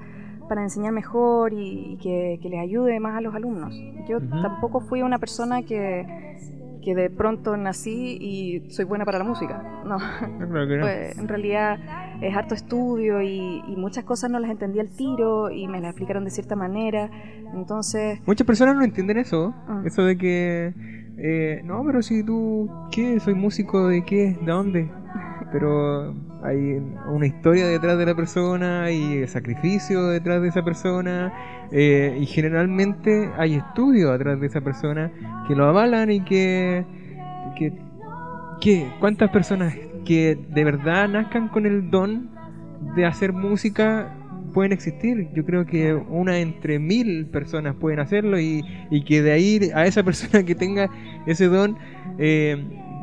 [0.48, 3.74] para enseñar mejor y, y que, que les ayude más a los alumnos.
[4.08, 6.06] Yo tampoco fui una persona que,
[6.84, 9.62] que de pronto nací y soy buena para la música.
[9.86, 10.82] No, No, claro que no.
[10.82, 11.78] pues, en realidad
[12.20, 15.92] es harto estudio y, y muchas cosas no las entendí al tiro y me las
[15.92, 17.10] explicaron de cierta manera.
[17.54, 19.54] Entonces, Muchas personas no entienden eso.
[19.68, 19.84] Ah.
[19.86, 20.74] Eso de que.
[21.18, 22.68] eh, no, pero si tú.
[22.92, 23.20] ¿Qué?
[23.20, 24.36] ¿Soy músico de qué?
[24.42, 24.90] ¿De dónde?
[25.52, 26.14] Pero
[26.46, 31.34] hay una historia detrás de la persona y sacrificio detrás de esa persona.
[31.72, 35.12] eh, y generalmente hay estudios detrás de esa persona
[35.48, 36.86] que lo avalan y que.
[37.58, 37.74] que,
[38.62, 42.30] que ¿Cuántas personas que de verdad nazcan con el don
[42.96, 44.16] de hacer música
[44.54, 45.28] pueden existir.
[45.34, 49.86] Yo creo que una entre mil personas pueden hacerlo y, y que de ahí a
[49.86, 50.90] esa persona que tenga
[51.28, 51.78] ese don,
[52.18, 52.56] eh,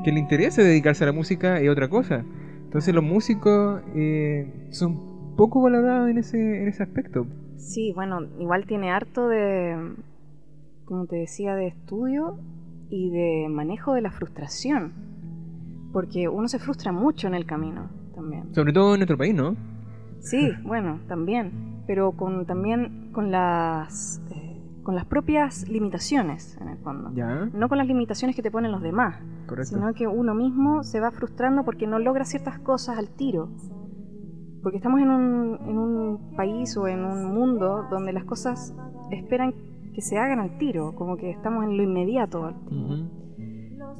[0.02, 2.24] que le interese dedicarse a la música es otra cosa.
[2.72, 7.26] Entonces los músicos eh, son poco valorados en ese, en ese aspecto.
[7.58, 9.92] sí, bueno, igual tiene harto de,
[10.86, 12.38] como te decía, de estudio
[12.88, 14.94] y de manejo de la frustración.
[15.92, 18.54] Porque uno se frustra mucho en el camino también.
[18.54, 19.54] Sobre todo en nuestro país, ¿no?
[20.20, 21.82] Sí, bueno, también.
[21.86, 27.12] Pero con también con las eh, con las propias limitaciones, en el fondo.
[27.14, 29.74] Ya, No con las limitaciones que te ponen los demás, correcto.
[29.74, 33.48] sino que uno mismo se va frustrando porque no logra ciertas cosas al tiro.
[34.62, 38.74] Porque estamos en un, en un país o en un mundo donde las cosas
[39.10, 39.54] esperan
[39.94, 42.54] que se hagan al tiro, como que estamos en lo inmediato.
[42.66, 43.10] Ujú.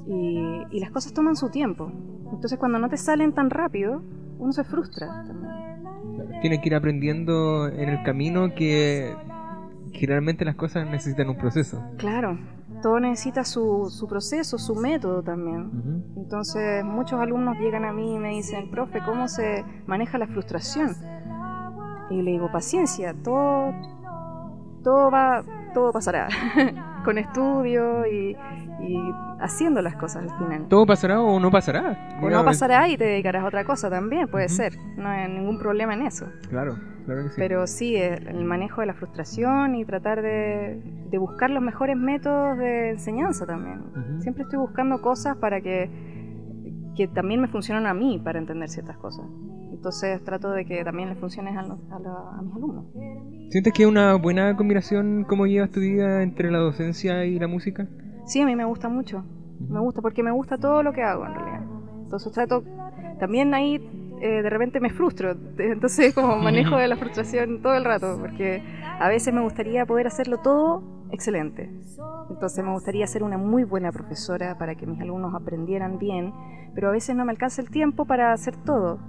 [0.06, 1.90] Y, y las cosas toman su tiempo.
[2.32, 4.02] Entonces cuando no te salen tan rápido,
[4.38, 5.52] uno se frustra también.
[6.40, 9.14] Tienes que ir aprendiendo en el camino que
[9.92, 11.82] generalmente las cosas necesitan un proceso.
[11.98, 12.38] Claro,
[12.82, 16.04] todo necesita su, su proceso, su método también.
[16.16, 20.94] Entonces muchos alumnos llegan a mí y me dicen, profe, ¿cómo se maneja la frustración?
[22.10, 23.72] Y le digo, paciencia, todo,
[24.82, 25.42] todo va,
[25.74, 26.28] todo pasará.
[27.04, 28.36] Con estudio y,
[28.80, 28.96] y
[29.40, 30.68] haciendo las cosas al final.
[30.68, 32.16] Todo pasará o no pasará.
[32.22, 34.76] O no pasará y te dedicarás a otra cosa también, puede ser.
[34.96, 36.26] No hay ningún problema en eso.
[36.48, 37.34] Claro, claro que sí.
[37.36, 41.96] Pero sí, el el manejo de la frustración y tratar de, de buscar los mejores
[41.96, 43.82] métodos de enseñanza también.
[44.20, 45.90] Siempre estoy buscando cosas para que,
[46.96, 49.26] que también me funcionen a mí para entender ciertas cosas.
[49.82, 52.84] Entonces trato de que también les funcione a, los- a la- a mis alumnos.
[53.50, 57.48] ¿Sientes que es una buena combinación cómo llevas tu vida entre la docencia y la
[57.48, 57.88] música?
[58.24, 59.24] Sí, a mí me gusta mucho.
[59.58, 61.62] Me gusta porque me gusta todo lo que hago en realidad.
[62.04, 62.62] Entonces trato,
[63.18, 63.80] también ahí
[64.20, 65.32] eh, de repente me frustro.
[65.58, 68.62] Entonces como manejo de la frustración todo el rato porque
[69.00, 71.68] a veces me gustaría poder hacerlo todo excelente.
[72.30, 76.32] Entonces me gustaría ser una muy buena profesora para que mis alumnos aprendieran bien,
[76.72, 79.00] pero a veces no me alcanza el tiempo para hacer todo.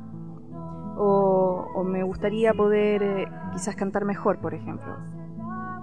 [0.98, 4.96] O, o me gustaría poder eh, quizás cantar mejor, por ejemplo.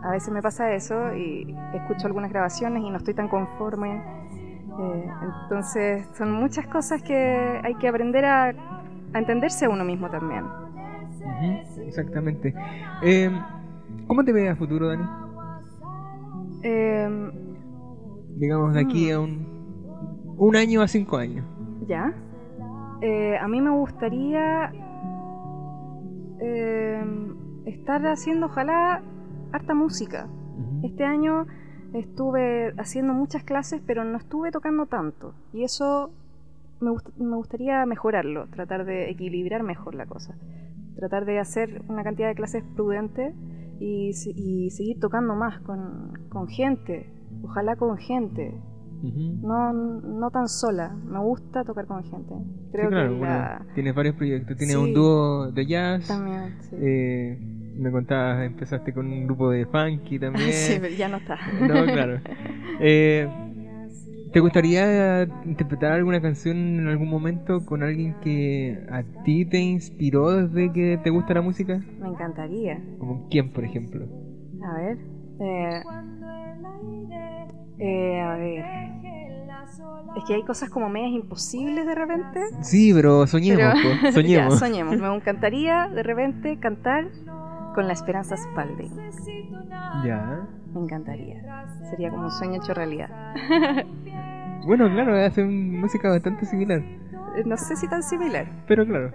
[0.02, 3.96] A veces me pasa eso y escucho algunas grabaciones y no estoy tan conforme.
[4.80, 5.10] Eh,
[5.42, 8.44] entonces son muchas cosas que hay que aprender a,
[9.12, 10.44] a entenderse a uno mismo también.
[11.86, 12.54] Exactamente.
[13.02, 13.30] Eh,
[14.06, 15.04] ¿Cómo te ves a futuro, Dani?
[16.62, 17.30] Eh,
[18.36, 19.46] Digamos, de aquí a un,
[20.38, 21.44] un año a cinco años.
[21.86, 22.12] ya.
[23.02, 24.70] Eh, a mí me gustaría
[26.40, 27.04] eh,
[27.66, 29.02] estar haciendo, ojalá,
[29.52, 30.26] harta música.
[30.82, 31.46] Este año
[31.92, 35.34] estuve haciendo muchas clases, pero no estuve tocando tanto.
[35.52, 36.10] Y eso
[36.80, 40.34] me, gust- me gustaría mejorarlo, tratar de equilibrar mejor la cosa.
[40.96, 43.34] Tratar de hacer una cantidad de clases prudente
[43.78, 47.06] y, se- y seguir tocando más con, con gente.
[47.42, 48.54] Ojalá con gente,
[49.02, 50.94] No, no tan sola.
[51.06, 52.34] Me gusta tocar con gente.
[52.72, 54.56] Creo Sí, claro, que la- bueno, tienes varios proyectos.
[54.56, 54.82] Tienes Sí.
[54.82, 56.06] un dúo de jazz.
[56.08, 56.54] también.
[56.60, 56.76] Sí.
[56.78, 57.38] eh,
[57.76, 60.52] me contabas, empezaste con un grupo de funky también.
[60.52, 61.36] Sí, pero ya no está.
[61.60, 62.18] No, claro.
[62.80, 63.28] Eh,
[64.32, 70.30] ¿Te gustaría interpretar alguna canción en algún momento con alguien que a ti te inspiró
[70.30, 71.80] desde que te gusta la música?
[72.00, 72.80] Me encantaría.
[72.98, 74.06] ¿Como quién, por ejemplo?
[74.62, 74.98] A ver.
[75.40, 75.82] Eh,
[77.80, 78.64] eh, a ver.
[80.16, 82.40] Es que hay cosas como medias imposibles de repente.
[82.62, 84.54] Sí, pero soñemos, pero- po, soñemos.
[84.54, 84.96] ya, soñemos.
[84.98, 87.06] Me encantaría de repente cantar
[87.74, 88.90] con la Esperanza Spalding.
[90.04, 90.46] Ya.
[90.74, 91.66] Me encantaría.
[91.90, 93.08] Sería como un sueño hecho realidad.
[94.66, 96.80] Bueno, claro, hacen música bastante similar.
[97.36, 98.46] Eh, No sé si tan similar.
[98.66, 99.12] Pero claro.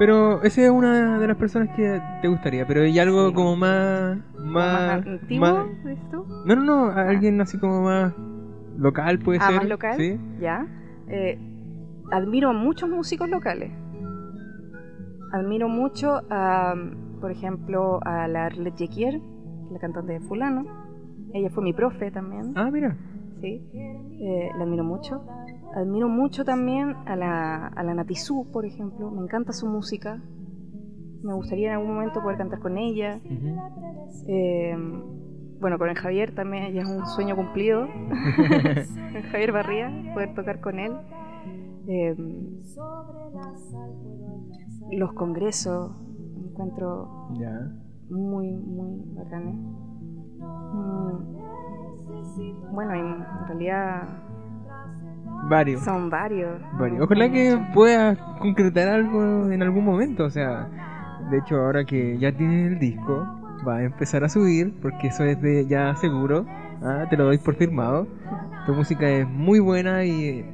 [0.00, 2.66] Pero esa es una de las personas que te gustaría.
[2.66, 3.34] Pero hay algo Sí.
[3.34, 4.16] como más.
[4.38, 5.06] ¿Más Más.
[5.06, 6.24] antiguo, más- tú?
[6.46, 6.84] no, no, no.
[6.90, 8.14] Alguien así como más.
[8.78, 9.56] Local puede Ah, ser.
[9.56, 9.94] más local.
[9.98, 10.18] Sí.
[10.40, 10.66] Ya.
[11.06, 11.38] Eh,
[12.10, 13.70] admiro a muchos músicos locales.
[15.32, 16.74] Admiro mucho a,
[17.20, 19.20] por ejemplo, a la Arlette Jequier,
[19.70, 20.64] la cantante de Fulano.
[21.34, 22.52] Ella fue mi profe también.
[22.56, 22.96] Ah, mira.
[23.40, 23.68] Sí.
[23.72, 25.22] Eh, la admiro mucho.
[25.74, 29.10] Admiro mucho también a la, a la Natizú, por ejemplo.
[29.10, 30.22] Me encanta su música.
[31.22, 33.20] Me gustaría en algún momento poder cantar con ella.
[34.26, 34.76] Eh,
[35.60, 37.84] bueno, con el Javier también ya es un sueño cumplido.
[39.14, 40.92] el Javier Barría, poder tocar con él.
[41.86, 42.16] Eh,
[44.92, 45.92] los congresos,
[46.36, 47.28] me encuentro
[48.08, 49.54] muy, muy bacanes.
[50.74, 51.36] Mm,
[52.72, 54.08] Bueno, en realidad
[55.48, 55.82] Varios.
[55.82, 56.60] son varios.
[56.78, 57.00] varios.
[57.02, 60.24] Ojalá que puedas concretar algo en algún momento.
[60.24, 60.68] O sea,
[61.30, 63.26] de hecho, ahora que ya tienes el disco,
[63.66, 66.46] va a empezar a subir, porque eso es de ya seguro.
[66.82, 68.06] Ah, te lo doy por firmado.
[68.66, 70.44] Tu música es muy buena y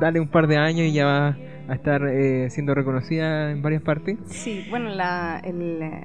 [0.00, 1.36] dale un par de años y ya va
[1.68, 4.18] a estar eh, siendo reconocida en varias partes.
[4.26, 6.04] Sí, bueno, la, el, eh,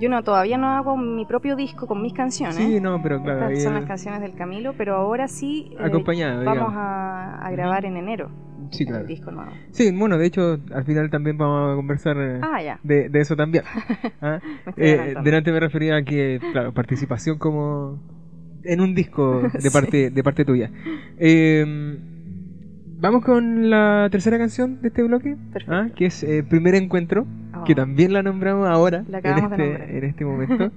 [0.00, 2.56] yo no todavía no hago mi propio disco con mis canciones.
[2.56, 6.72] Sí, no, pero claro, Estas son las canciones del Camilo, pero ahora sí eh, vamos
[6.74, 8.30] a, a grabar en enero.
[8.70, 9.02] Sí, claro.
[9.02, 9.50] el disco nuevo.
[9.72, 13.34] Sí, bueno, de hecho, al final también vamos a conversar eh, Ah, de, de eso
[13.36, 13.64] también.
[14.22, 14.38] ¿Ah?
[14.76, 15.22] Eh, adelantando.
[15.22, 17.98] delante me refería a que, claro, participación como
[18.62, 20.70] en un disco de parte, de parte tuya.
[21.18, 21.98] Eh,
[23.00, 25.74] Vamos con la tercera canción de este bloque, Perfecto.
[25.74, 25.88] ¿ah?
[25.94, 27.64] que es eh, Primer Encuentro, Oh.
[27.64, 30.70] que también la nombramos ahora, La en este, en este momento.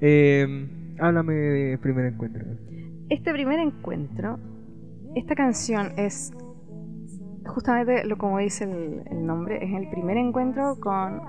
[0.00, 0.68] Eh,
[1.00, 2.44] háblame de Primer Encuentro.
[3.08, 4.38] Este primer encuentro,
[5.16, 6.32] esta canción es
[7.44, 11.20] justamente lo como dice el, el nombre, es el primer encuentro con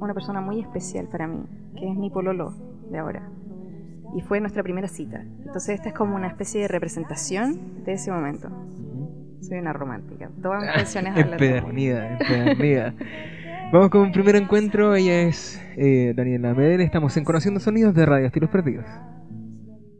[0.00, 1.44] una persona muy especial para mí,
[1.76, 2.54] que es mi pololo
[2.90, 3.28] de ahora.
[4.16, 5.20] Y fue nuestra primera cita.
[5.44, 8.48] Entonces esta es como una especie de representación de ese momento.
[9.40, 10.30] Soy una romántica.
[10.42, 11.70] Todas mis canciones hablan de amor.
[11.70, 12.94] Empedernida, empedernida.
[13.72, 14.94] Vamos con un primer encuentro.
[14.94, 16.80] Ella es eh, Daniela Medel.
[16.80, 18.86] Estamos en Conociendo Sonidos de Radio Estilos Perdidos.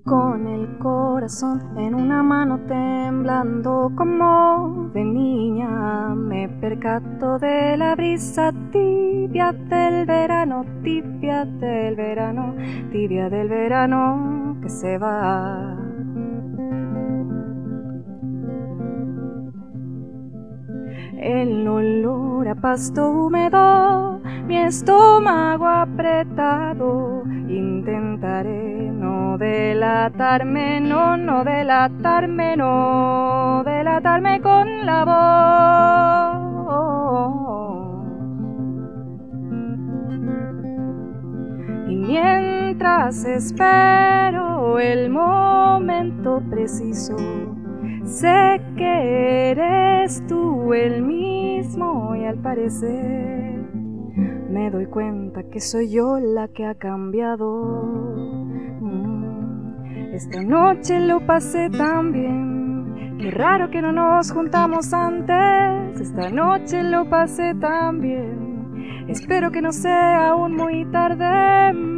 [0.05, 8.51] Con el corazón en una mano temblando como de niña me percato de la brisa
[8.73, 12.57] tibia del verano, tibia del verano,
[12.91, 15.77] tibia del verano que se va.
[21.21, 27.25] El olor a pasto húmedo, mi estómago apretado.
[27.49, 36.49] Intentaré no delatarme, no, no delatarme, no delatarme con la voz.
[41.89, 47.17] Y mientras espero el momento preciso,
[48.09, 53.61] Sé que eres tú el mismo y al parecer
[54.51, 57.83] me doy cuenta que soy yo la que ha cambiado.
[58.81, 66.01] Mm, Esta noche lo pasé tan bien, qué raro que no nos juntamos antes.
[66.01, 71.98] Esta noche lo pasé tan bien, espero que no sea aún muy tarde.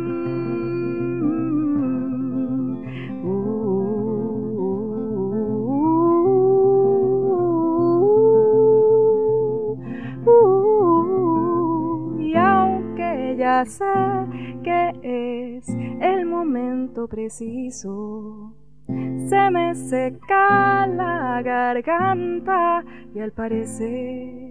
[13.62, 18.54] Que es el momento preciso,
[18.86, 22.82] se me seca la garganta
[23.14, 24.50] y al parecer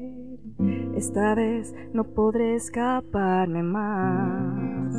[0.96, 4.94] esta vez no podré escaparme más.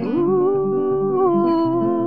[0.00, 1.99] Uh, uh,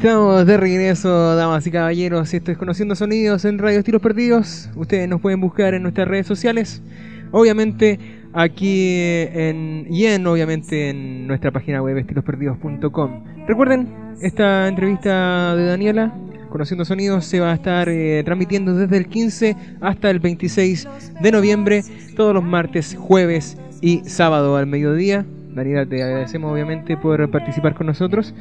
[0.00, 2.32] Estamos de regreso, damas y caballeros.
[2.32, 4.70] Esto es Conociendo Sonidos en Radio Estilos Perdidos.
[4.74, 6.82] Ustedes nos pueden buscar en nuestras redes sociales.
[7.32, 8.00] Obviamente
[8.32, 13.24] aquí en, y en, obviamente, en nuestra página web estilosperdidos.com.
[13.46, 13.88] Recuerden,
[14.22, 16.14] esta entrevista de Daniela,
[16.48, 20.88] Conociendo Sonidos, se va a estar eh, transmitiendo desde el 15 hasta el 26
[21.20, 21.82] de noviembre,
[22.16, 25.26] todos los martes, jueves y sábado al mediodía.
[25.50, 28.34] Daniela, te agradecemos obviamente por participar con nosotros.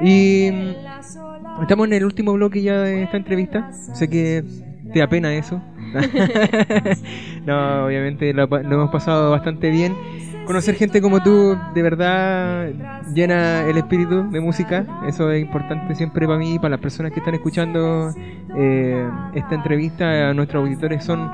[0.00, 3.72] Y mm, estamos en el último bloque ya de esta entrevista.
[3.72, 4.44] Sé que
[4.92, 5.62] te apena eso.
[7.46, 9.94] no, obviamente lo, lo hemos pasado bastante bien.
[10.46, 12.70] Conocer gente como tú de verdad
[13.14, 14.84] llena el espíritu de música.
[15.06, 18.12] Eso es importante siempre para mí y para las personas que están escuchando
[18.56, 20.32] eh, esta entrevista.
[20.34, 21.30] Nuestros auditores son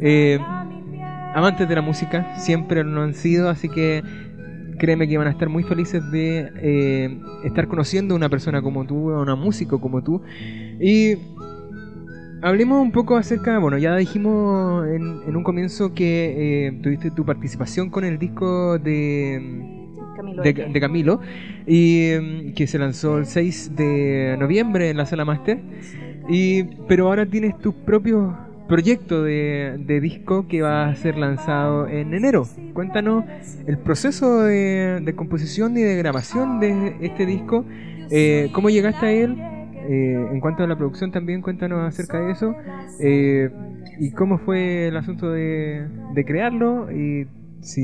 [0.00, 0.38] eh,
[1.34, 4.02] amantes de la música, siempre lo han sido, así que
[4.78, 8.84] créeme que van a estar muy felices de eh, estar conociendo a una persona como
[8.86, 10.22] tú, a una músico como tú.
[10.80, 11.16] Y
[12.42, 17.24] hablemos un poco acerca, bueno, ya dijimos en, en un comienzo que eh, tuviste tu
[17.24, 21.20] participación con el disco de, Camilo de, de Camilo,
[21.66, 25.60] y mm, que se lanzó el 6 de noviembre en la sala máster.
[26.28, 31.88] Y, pero ahora tienes tu propio proyecto de, de disco que va a ser lanzado
[31.88, 32.46] en enero.
[32.72, 33.24] Cuéntanos
[33.66, 37.64] el proceso de, de composición y de grabación de este disco,
[38.10, 42.32] eh, cómo llegaste a él, eh, en cuanto a la producción también cuéntanos acerca de
[42.32, 42.54] eso,
[43.00, 43.50] eh,
[43.98, 47.26] y cómo fue el asunto de, de crearlo y
[47.60, 47.80] si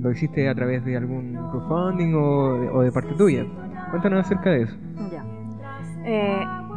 [0.00, 3.44] lo hiciste a través de algún crowdfunding o o de parte tuya.
[3.90, 4.76] Cuéntanos acerca de eso.
[5.10, 6.67] Ya.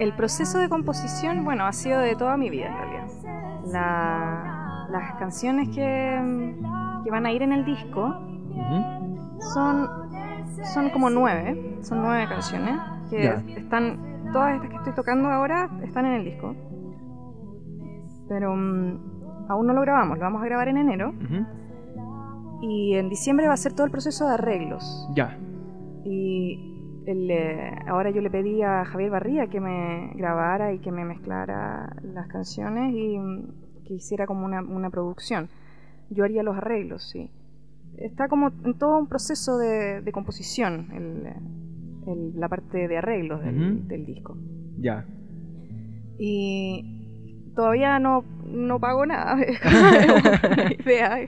[0.00, 3.06] El proceso de composición, bueno, ha sido de toda mi vida en realidad.
[3.72, 6.54] La- las canciones que,
[7.04, 8.12] que van a ir en el disco
[9.54, 9.88] son,
[10.74, 12.74] son como nueve, son nueve canciones
[13.08, 13.26] que
[13.56, 16.56] están, todas estas que estoy tocando ahora están en el disco.
[18.28, 21.12] Pero mm, aún no lo grabamos, lo vamos a grabar en enero
[22.62, 25.08] y en diciembre va a ser todo el proceso de arreglos.
[25.14, 25.36] Ya.
[26.04, 26.69] Y
[27.06, 31.04] el, eh, ahora yo le pedí a Javier Barría que me grabara y que me
[31.04, 35.48] mezclara las canciones y mm, que hiciera como una, una producción.
[36.10, 37.30] Yo haría los arreglos, sí.
[37.96, 41.34] Está como en todo un proceso de, de composición el, eh,
[42.06, 44.36] el- la parte de arreglos del, del disco.
[44.78, 45.04] Ya.
[46.18, 49.36] Y todavía no, no pago nada.
[49.42, 51.26] Es una idea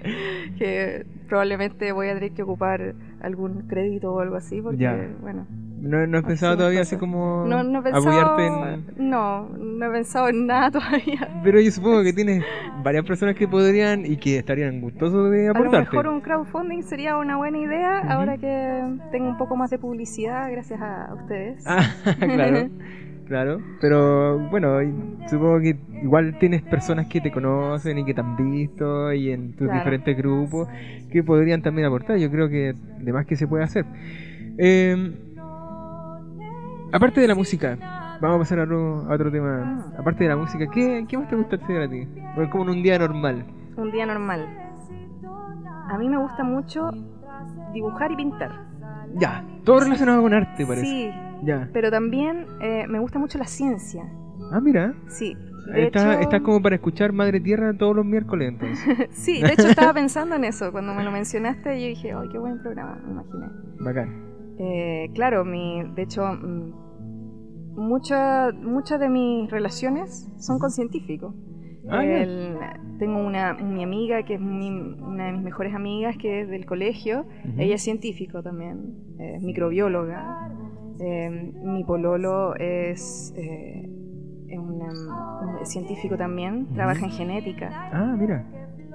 [0.59, 4.97] que probablemente voy a tener que ocupar algún crédito o algo así porque, Ya.
[5.20, 5.47] bueno,
[5.83, 8.39] ¿No, no has pensado todavía así como No, no he pensado.
[8.39, 8.85] en...?
[9.11, 11.28] No, no he pensado en nada todavía.
[11.43, 12.45] Pero yo supongo que tienes
[12.85, 15.91] varias personas que podrían y que estarían gustosos de A lo aportarte.
[15.97, 18.12] mejor un crowdfunding sería una buena idea Ujú.
[18.12, 21.64] ahora que tengo un poco más de publicidad gracias a ustedes.
[21.66, 21.85] Ah,
[22.33, 22.68] claro,
[23.26, 23.61] claro.
[23.80, 24.78] Pero bueno,
[25.28, 29.49] supongo que igual tienes personas que te conocen y que te han visto y en
[29.55, 29.80] tus Claro.
[29.80, 30.68] diferentes grupos
[31.11, 32.18] que podrían también aportar.
[32.18, 33.85] Yo creo que de más que se puede hacer.
[34.59, 35.12] Eh,
[36.93, 37.76] aparte de la música,
[38.20, 39.86] vamos a pasar a otro, a otro tema.
[39.99, 42.07] Aparte de la música, ¿qué, qué más te gusta hacer a ti?
[42.34, 43.45] Bueno, como en un día normal.
[43.76, 44.47] Un día normal.
[45.90, 46.90] A mí me gusta mucho
[47.72, 48.51] dibujar y pintar.
[49.16, 50.86] Ya, todo relacionado con arte, parece.
[50.86, 51.11] Sí,
[51.45, 51.68] Ya.
[51.72, 54.05] pero también eh, me gusta mucho la ciencia.
[54.53, 54.95] Ah, mira.
[55.09, 55.36] Sí.
[55.72, 59.09] De Estás hecho, estás como para escuchar Madre Tierra todos los miércoles entonces.
[59.12, 60.72] sí, de hecho estaba pensando en eso.
[60.72, 62.99] Cuando me lo mencionaste, yo dije, ¡ay, qué buen programa!
[63.05, 63.47] Me imaginé.
[63.80, 64.32] Bacán.
[64.59, 66.24] Eh, claro, mi, de hecho,
[67.77, 71.35] mm, mucha- muchas de mis relaciones son con científicos.
[71.89, 72.05] Ah.
[72.05, 72.57] El-
[72.99, 76.64] tengo una mi amiga que es mi- una de mis mejores amigas que es del
[76.66, 77.25] colegio.
[77.59, 80.49] Ella es científico también, es microbióloga.
[81.01, 83.89] Eh, mi pololo es, eh,
[84.47, 84.93] es una-
[85.59, 87.70] un científico también, trabaja en genética.
[87.93, 88.45] Ah, mira.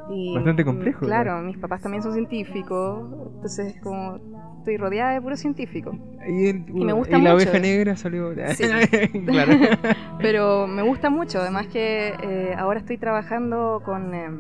[0.10, 4.20] Y, Bastante mm, complejo, Claro, mis papás también son científicos, entonces como
[4.60, 5.96] estoy rodeada de puros científicos.
[6.28, 7.36] Y, el- Y me gusta y la mucho.
[7.50, 8.34] oveja negra salió.
[8.56, 8.64] Sí.
[9.26, 9.54] claro.
[10.20, 14.14] Pero me gusta mucho, además que eh, ahora estoy trabajando con...
[14.14, 14.40] em,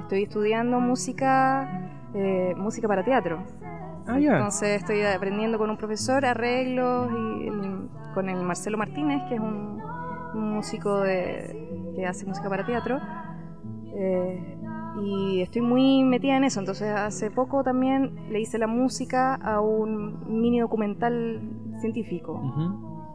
[0.00, 3.42] estoy estudiando música, eh, música para teatro.
[4.06, 4.32] Ah, ya.
[4.34, 9.40] Entonces estoy aprendiendo con un profesor arreglos y el- con el Marcelo Martínez, que es
[9.40, 9.82] un,
[10.34, 12.98] un músico de, que hace música para teatro.
[13.98, 14.55] Eh,
[15.02, 16.60] y estoy muy metida en eso.
[16.60, 21.40] Entonces hace poco también le hice la música a un mini documental
[21.80, 22.40] científico.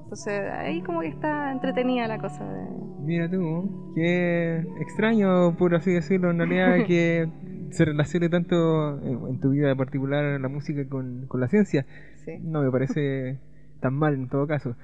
[0.03, 2.43] Entonces ahí como que está entretenida la cosa.
[2.43, 2.67] De...
[3.03, 7.29] Mira tú, qué extraño, por así decirlo, en realidad, que
[7.71, 11.85] se relacione tanto en, en tu vida particular la música con, con la ciencia.
[12.25, 12.37] Sí.
[12.41, 13.39] No me parece
[13.79, 14.75] tan mal en todo caso.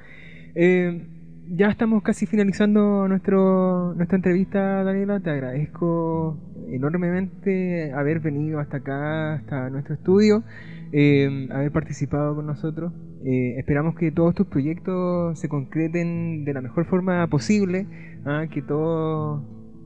[0.55, 1.05] Eh,
[1.49, 5.19] ya estamos casi finalizando nuestro nuestra entrevista, Daniela.
[5.19, 6.37] Te agradezco
[6.69, 10.43] enormemente haber venido hasta acá, hasta nuestro estudio,
[10.91, 12.93] eh, haber participado con nosotros.
[13.25, 17.87] Eh, esperamos que todos tus proyectos se concreten de la mejor forma posible,
[18.25, 19.41] ah, que todos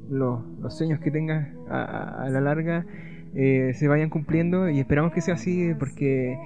[0.10, 2.86] los, los sueños que tengas a, a- a la larga
[3.34, 6.38] eh, se vayan cumpliendo y esperamos que sea así porque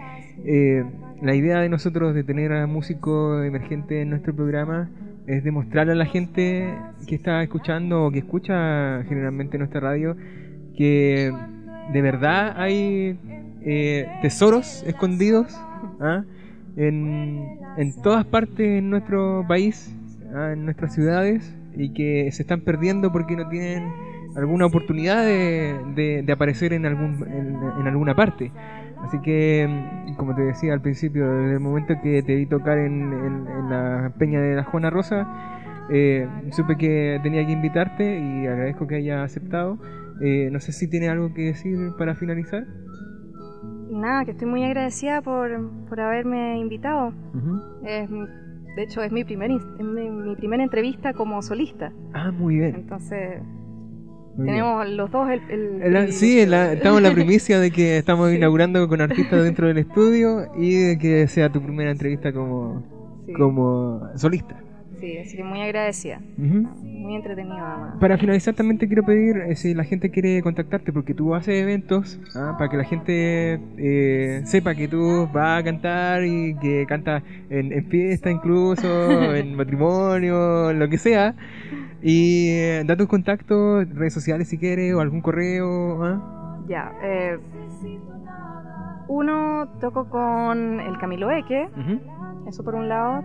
[0.45, 0.83] eh,
[1.21, 4.89] la idea de nosotros de tener a músicos emergentes en nuestro programa
[5.25, 6.75] es demostrarle a la gente
[7.07, 10.15] que está escuchando o que escucha generalmente nuestra radio
[10.77, 11.33] que
[11.91, 13.17] de verdad hay
[13.61, 15.47] eh, tesoros escondidos
[15.99, 16.23] ¿ah?
[16.77, 19.91] en, en todas partes en nuestro país,
[20.35, 20.51] ¿ah?
[20.53, 23.91] en nuestras ciudades y que se están perdiendo porque no tienen
[24.35, 28.51] alguna oportunidad de, de- de aparecer en, algún, en, en alguna parte.
[29.03, 29.67] Así que,
[30.17, 33.69] como te decía al principio, desde el momento que te vi tocar en, en- en
[33.69, 35.27] la peña de la Juana Rosa,
[35.91, 39.77] eh, supe que tenía que invitarte y agradezco que haya aceptado.
[40.21, 42.65] Eh, no sé si tiene algo que decir para finalizar.
[43.91, 45.49] Nada, que estoy muy agradecida por,
[45.87, 47.13] por haberme invitado.
[47.33, 47.61] Ujú.
[47.85, 48.25] Es mi-
[48.75, 51.93] de hecho, es mi, primer, es mi, mi primera entrevista como solista.
[52.13, 52.75] Ah, muy bien.
[52.75, 53.41] Entonces.
[54.37, 55.41] Tenemos los dos el...
[55.49, 59.43] el- La- el- sí, la- estamos en la primicia de que estamos inaugurando con artistas
[59.43, 62.83] dentro del estudio y de que sea tu primera entrevista como,
[63.25, 64.61] sí, como solista.
[64.99, 66.19] Sí, así que muy agradecida.
[66.37, 67.97] Muy entretenido además.
[67.99, 71.61] Para finalizar también te quiero pedir eh, si la gente quiere contactarte porque tú haces
[71.61, 72.55] eventos ¿ah?
[72.57, 77.71] para que la gente eh, sepa que tú vas a cantar y que cantas en,
[77.71, 78.87] en fiesta incluso,
[79.35, 81.35] en matrimonio, lo que sea.
[82.01, 86.03] Y eh, da tus contactos, redes sociales si quieres o algún correo.
[86.03, 86.59] ¿ah?
[86.67, 86.91] Ya.
[87.03, 87.37] eh,
[89.07, 91.69] uno, toco con el Camilo Eque,
[92.47, 93.23] eso por un lado.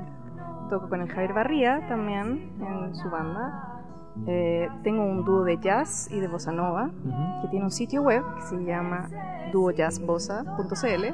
[0.71, 3.67] Toco con el Javier Barría también en su banda.
[4.27, 7.43] Eh, tengo un dúo de jazz y de bossa nova Ujú.
[7.43, 9.09] que tiene un sitio web que se llama
[9.53, 11.05] duojazzbossa.cl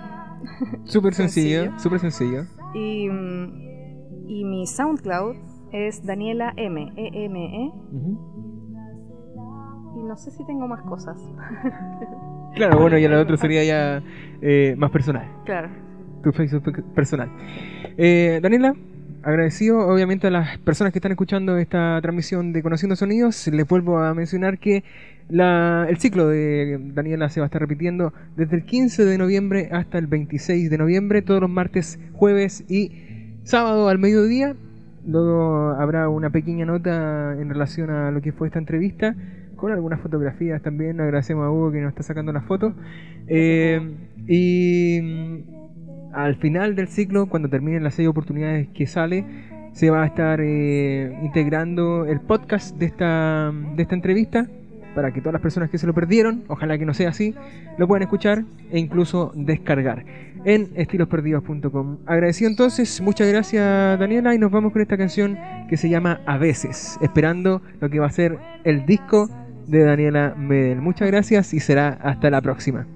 [0.85, 2.45] Súper sencillo, súper sencillo.
[2.75, 5.37] y, mm, y mi SoundCloud
[5.73, 8.19] es Daniela M, E M E Ujú.
[9.99, 11.17] y no sé si tengo más cosas.
[12.55, 14.03] Claro, bueno, y el otro sería ya
[14.41, 15.29] eh, más personal.
[15.45, 15.69] Claro.
[16.23, 17.31] tu Facebook pe- personal.
[17.99, 18.73] Eh, Daniela,
[19.27, 23.47] agradecido obviamente a las personas que están escuchando esta transmisión de Conociendo Sonidos.
[23.49, 24.85] Les vuelvo a mencionar que
[25.29, 29.69] la- el ciclo de Daniela se va a estar repitiendo desde el 15 de noviembre
[29.73, 32.93] hasta el 26 de noviembre, todos los martes, jueves y
[33.43, 34.55] sábado al mediodía.
[35.05, 39.17] Luego habrá una pequeña nota en relación a lo que fue esta entrevista,
[39.57, 41.01] con algunas fotografías también.
[41.01, 42.75] Agradecemos a Hugo que nos está sacando las fotos.
[43.27, 43.81] Eh,
[44.29, 45.01] y
[46.17, 49.25] al final del ciclo, cuando terminen las seis oportunidades que sale,
[49.73, 54.47] se va a estar eh, integrando el podcast de esta, de esta entrevista
[54.95, 57.35] para que todas las personas que se lo perdieron, ojalá que no sea así,
[57.77, 60.07] lo puedan escuchar e incluso descargar
[60.47, 61.99] en estilosperdidos.com.
[62.07, 65.39] Agradecido entonces, muchas gracias Daniela y nos vamos con esta canción
[65.69, 69.29] que se llama A veces, esperando lo que va a ser el disco
[69.67, 70.81] de Daniela Medel.
[70.81, 72.87] Muchas gracias y será hasta la próxima.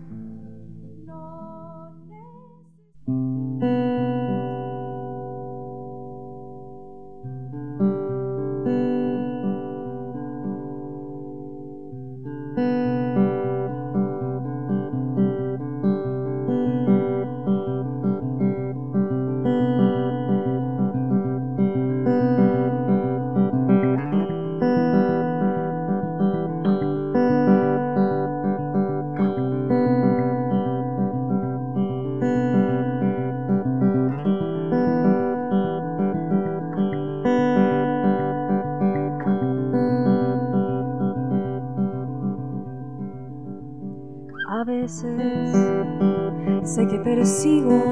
[46.80, 47.82] Sé que persigo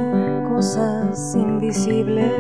[0.49, 2.32] cosas invisibles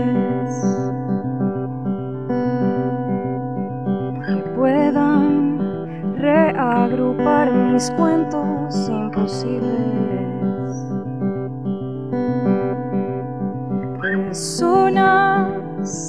[4.24, 5.58] que puedan
[6.16, 9.76] reagrupar mis cuentos imposibles.
[14.00, 15.50] Personas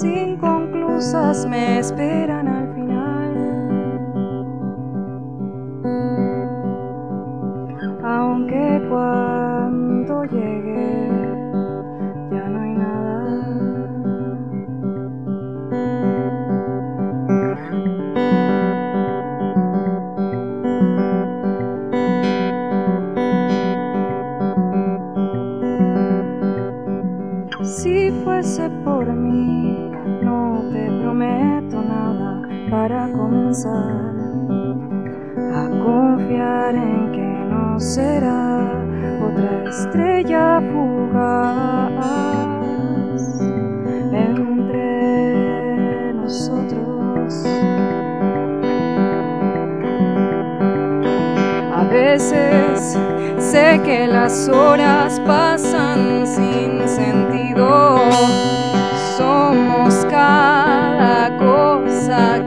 [0.04, 2.39] inconclusas me esperan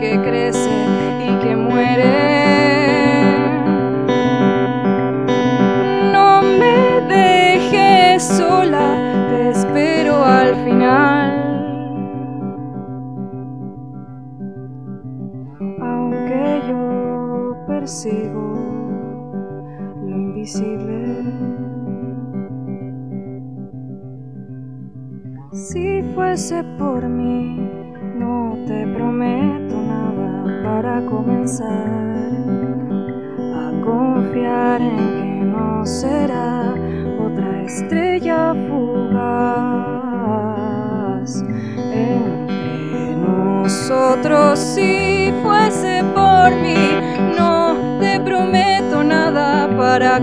[0.03, 0.86] que crece
[1.20, 2.22] y que muere.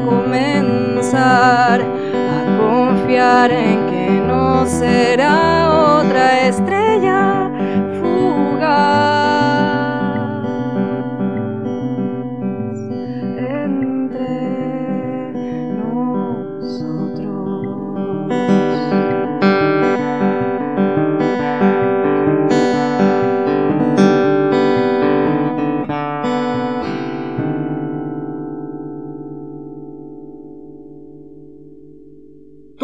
[0.10, 6.79] Comenzar a confiar en que no será otra estrella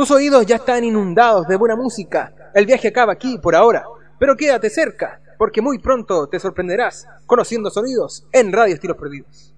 [0.06, 2.32] Tus oídos ya están inundados de buena música.
[2.54, 3.86] El viaje acaba aquí por ahora,
[4.20, 9.52] pero quédate cerca, porque muy pronto te sorprenderás conociendo sonidos en Radio Estilos Perdidos.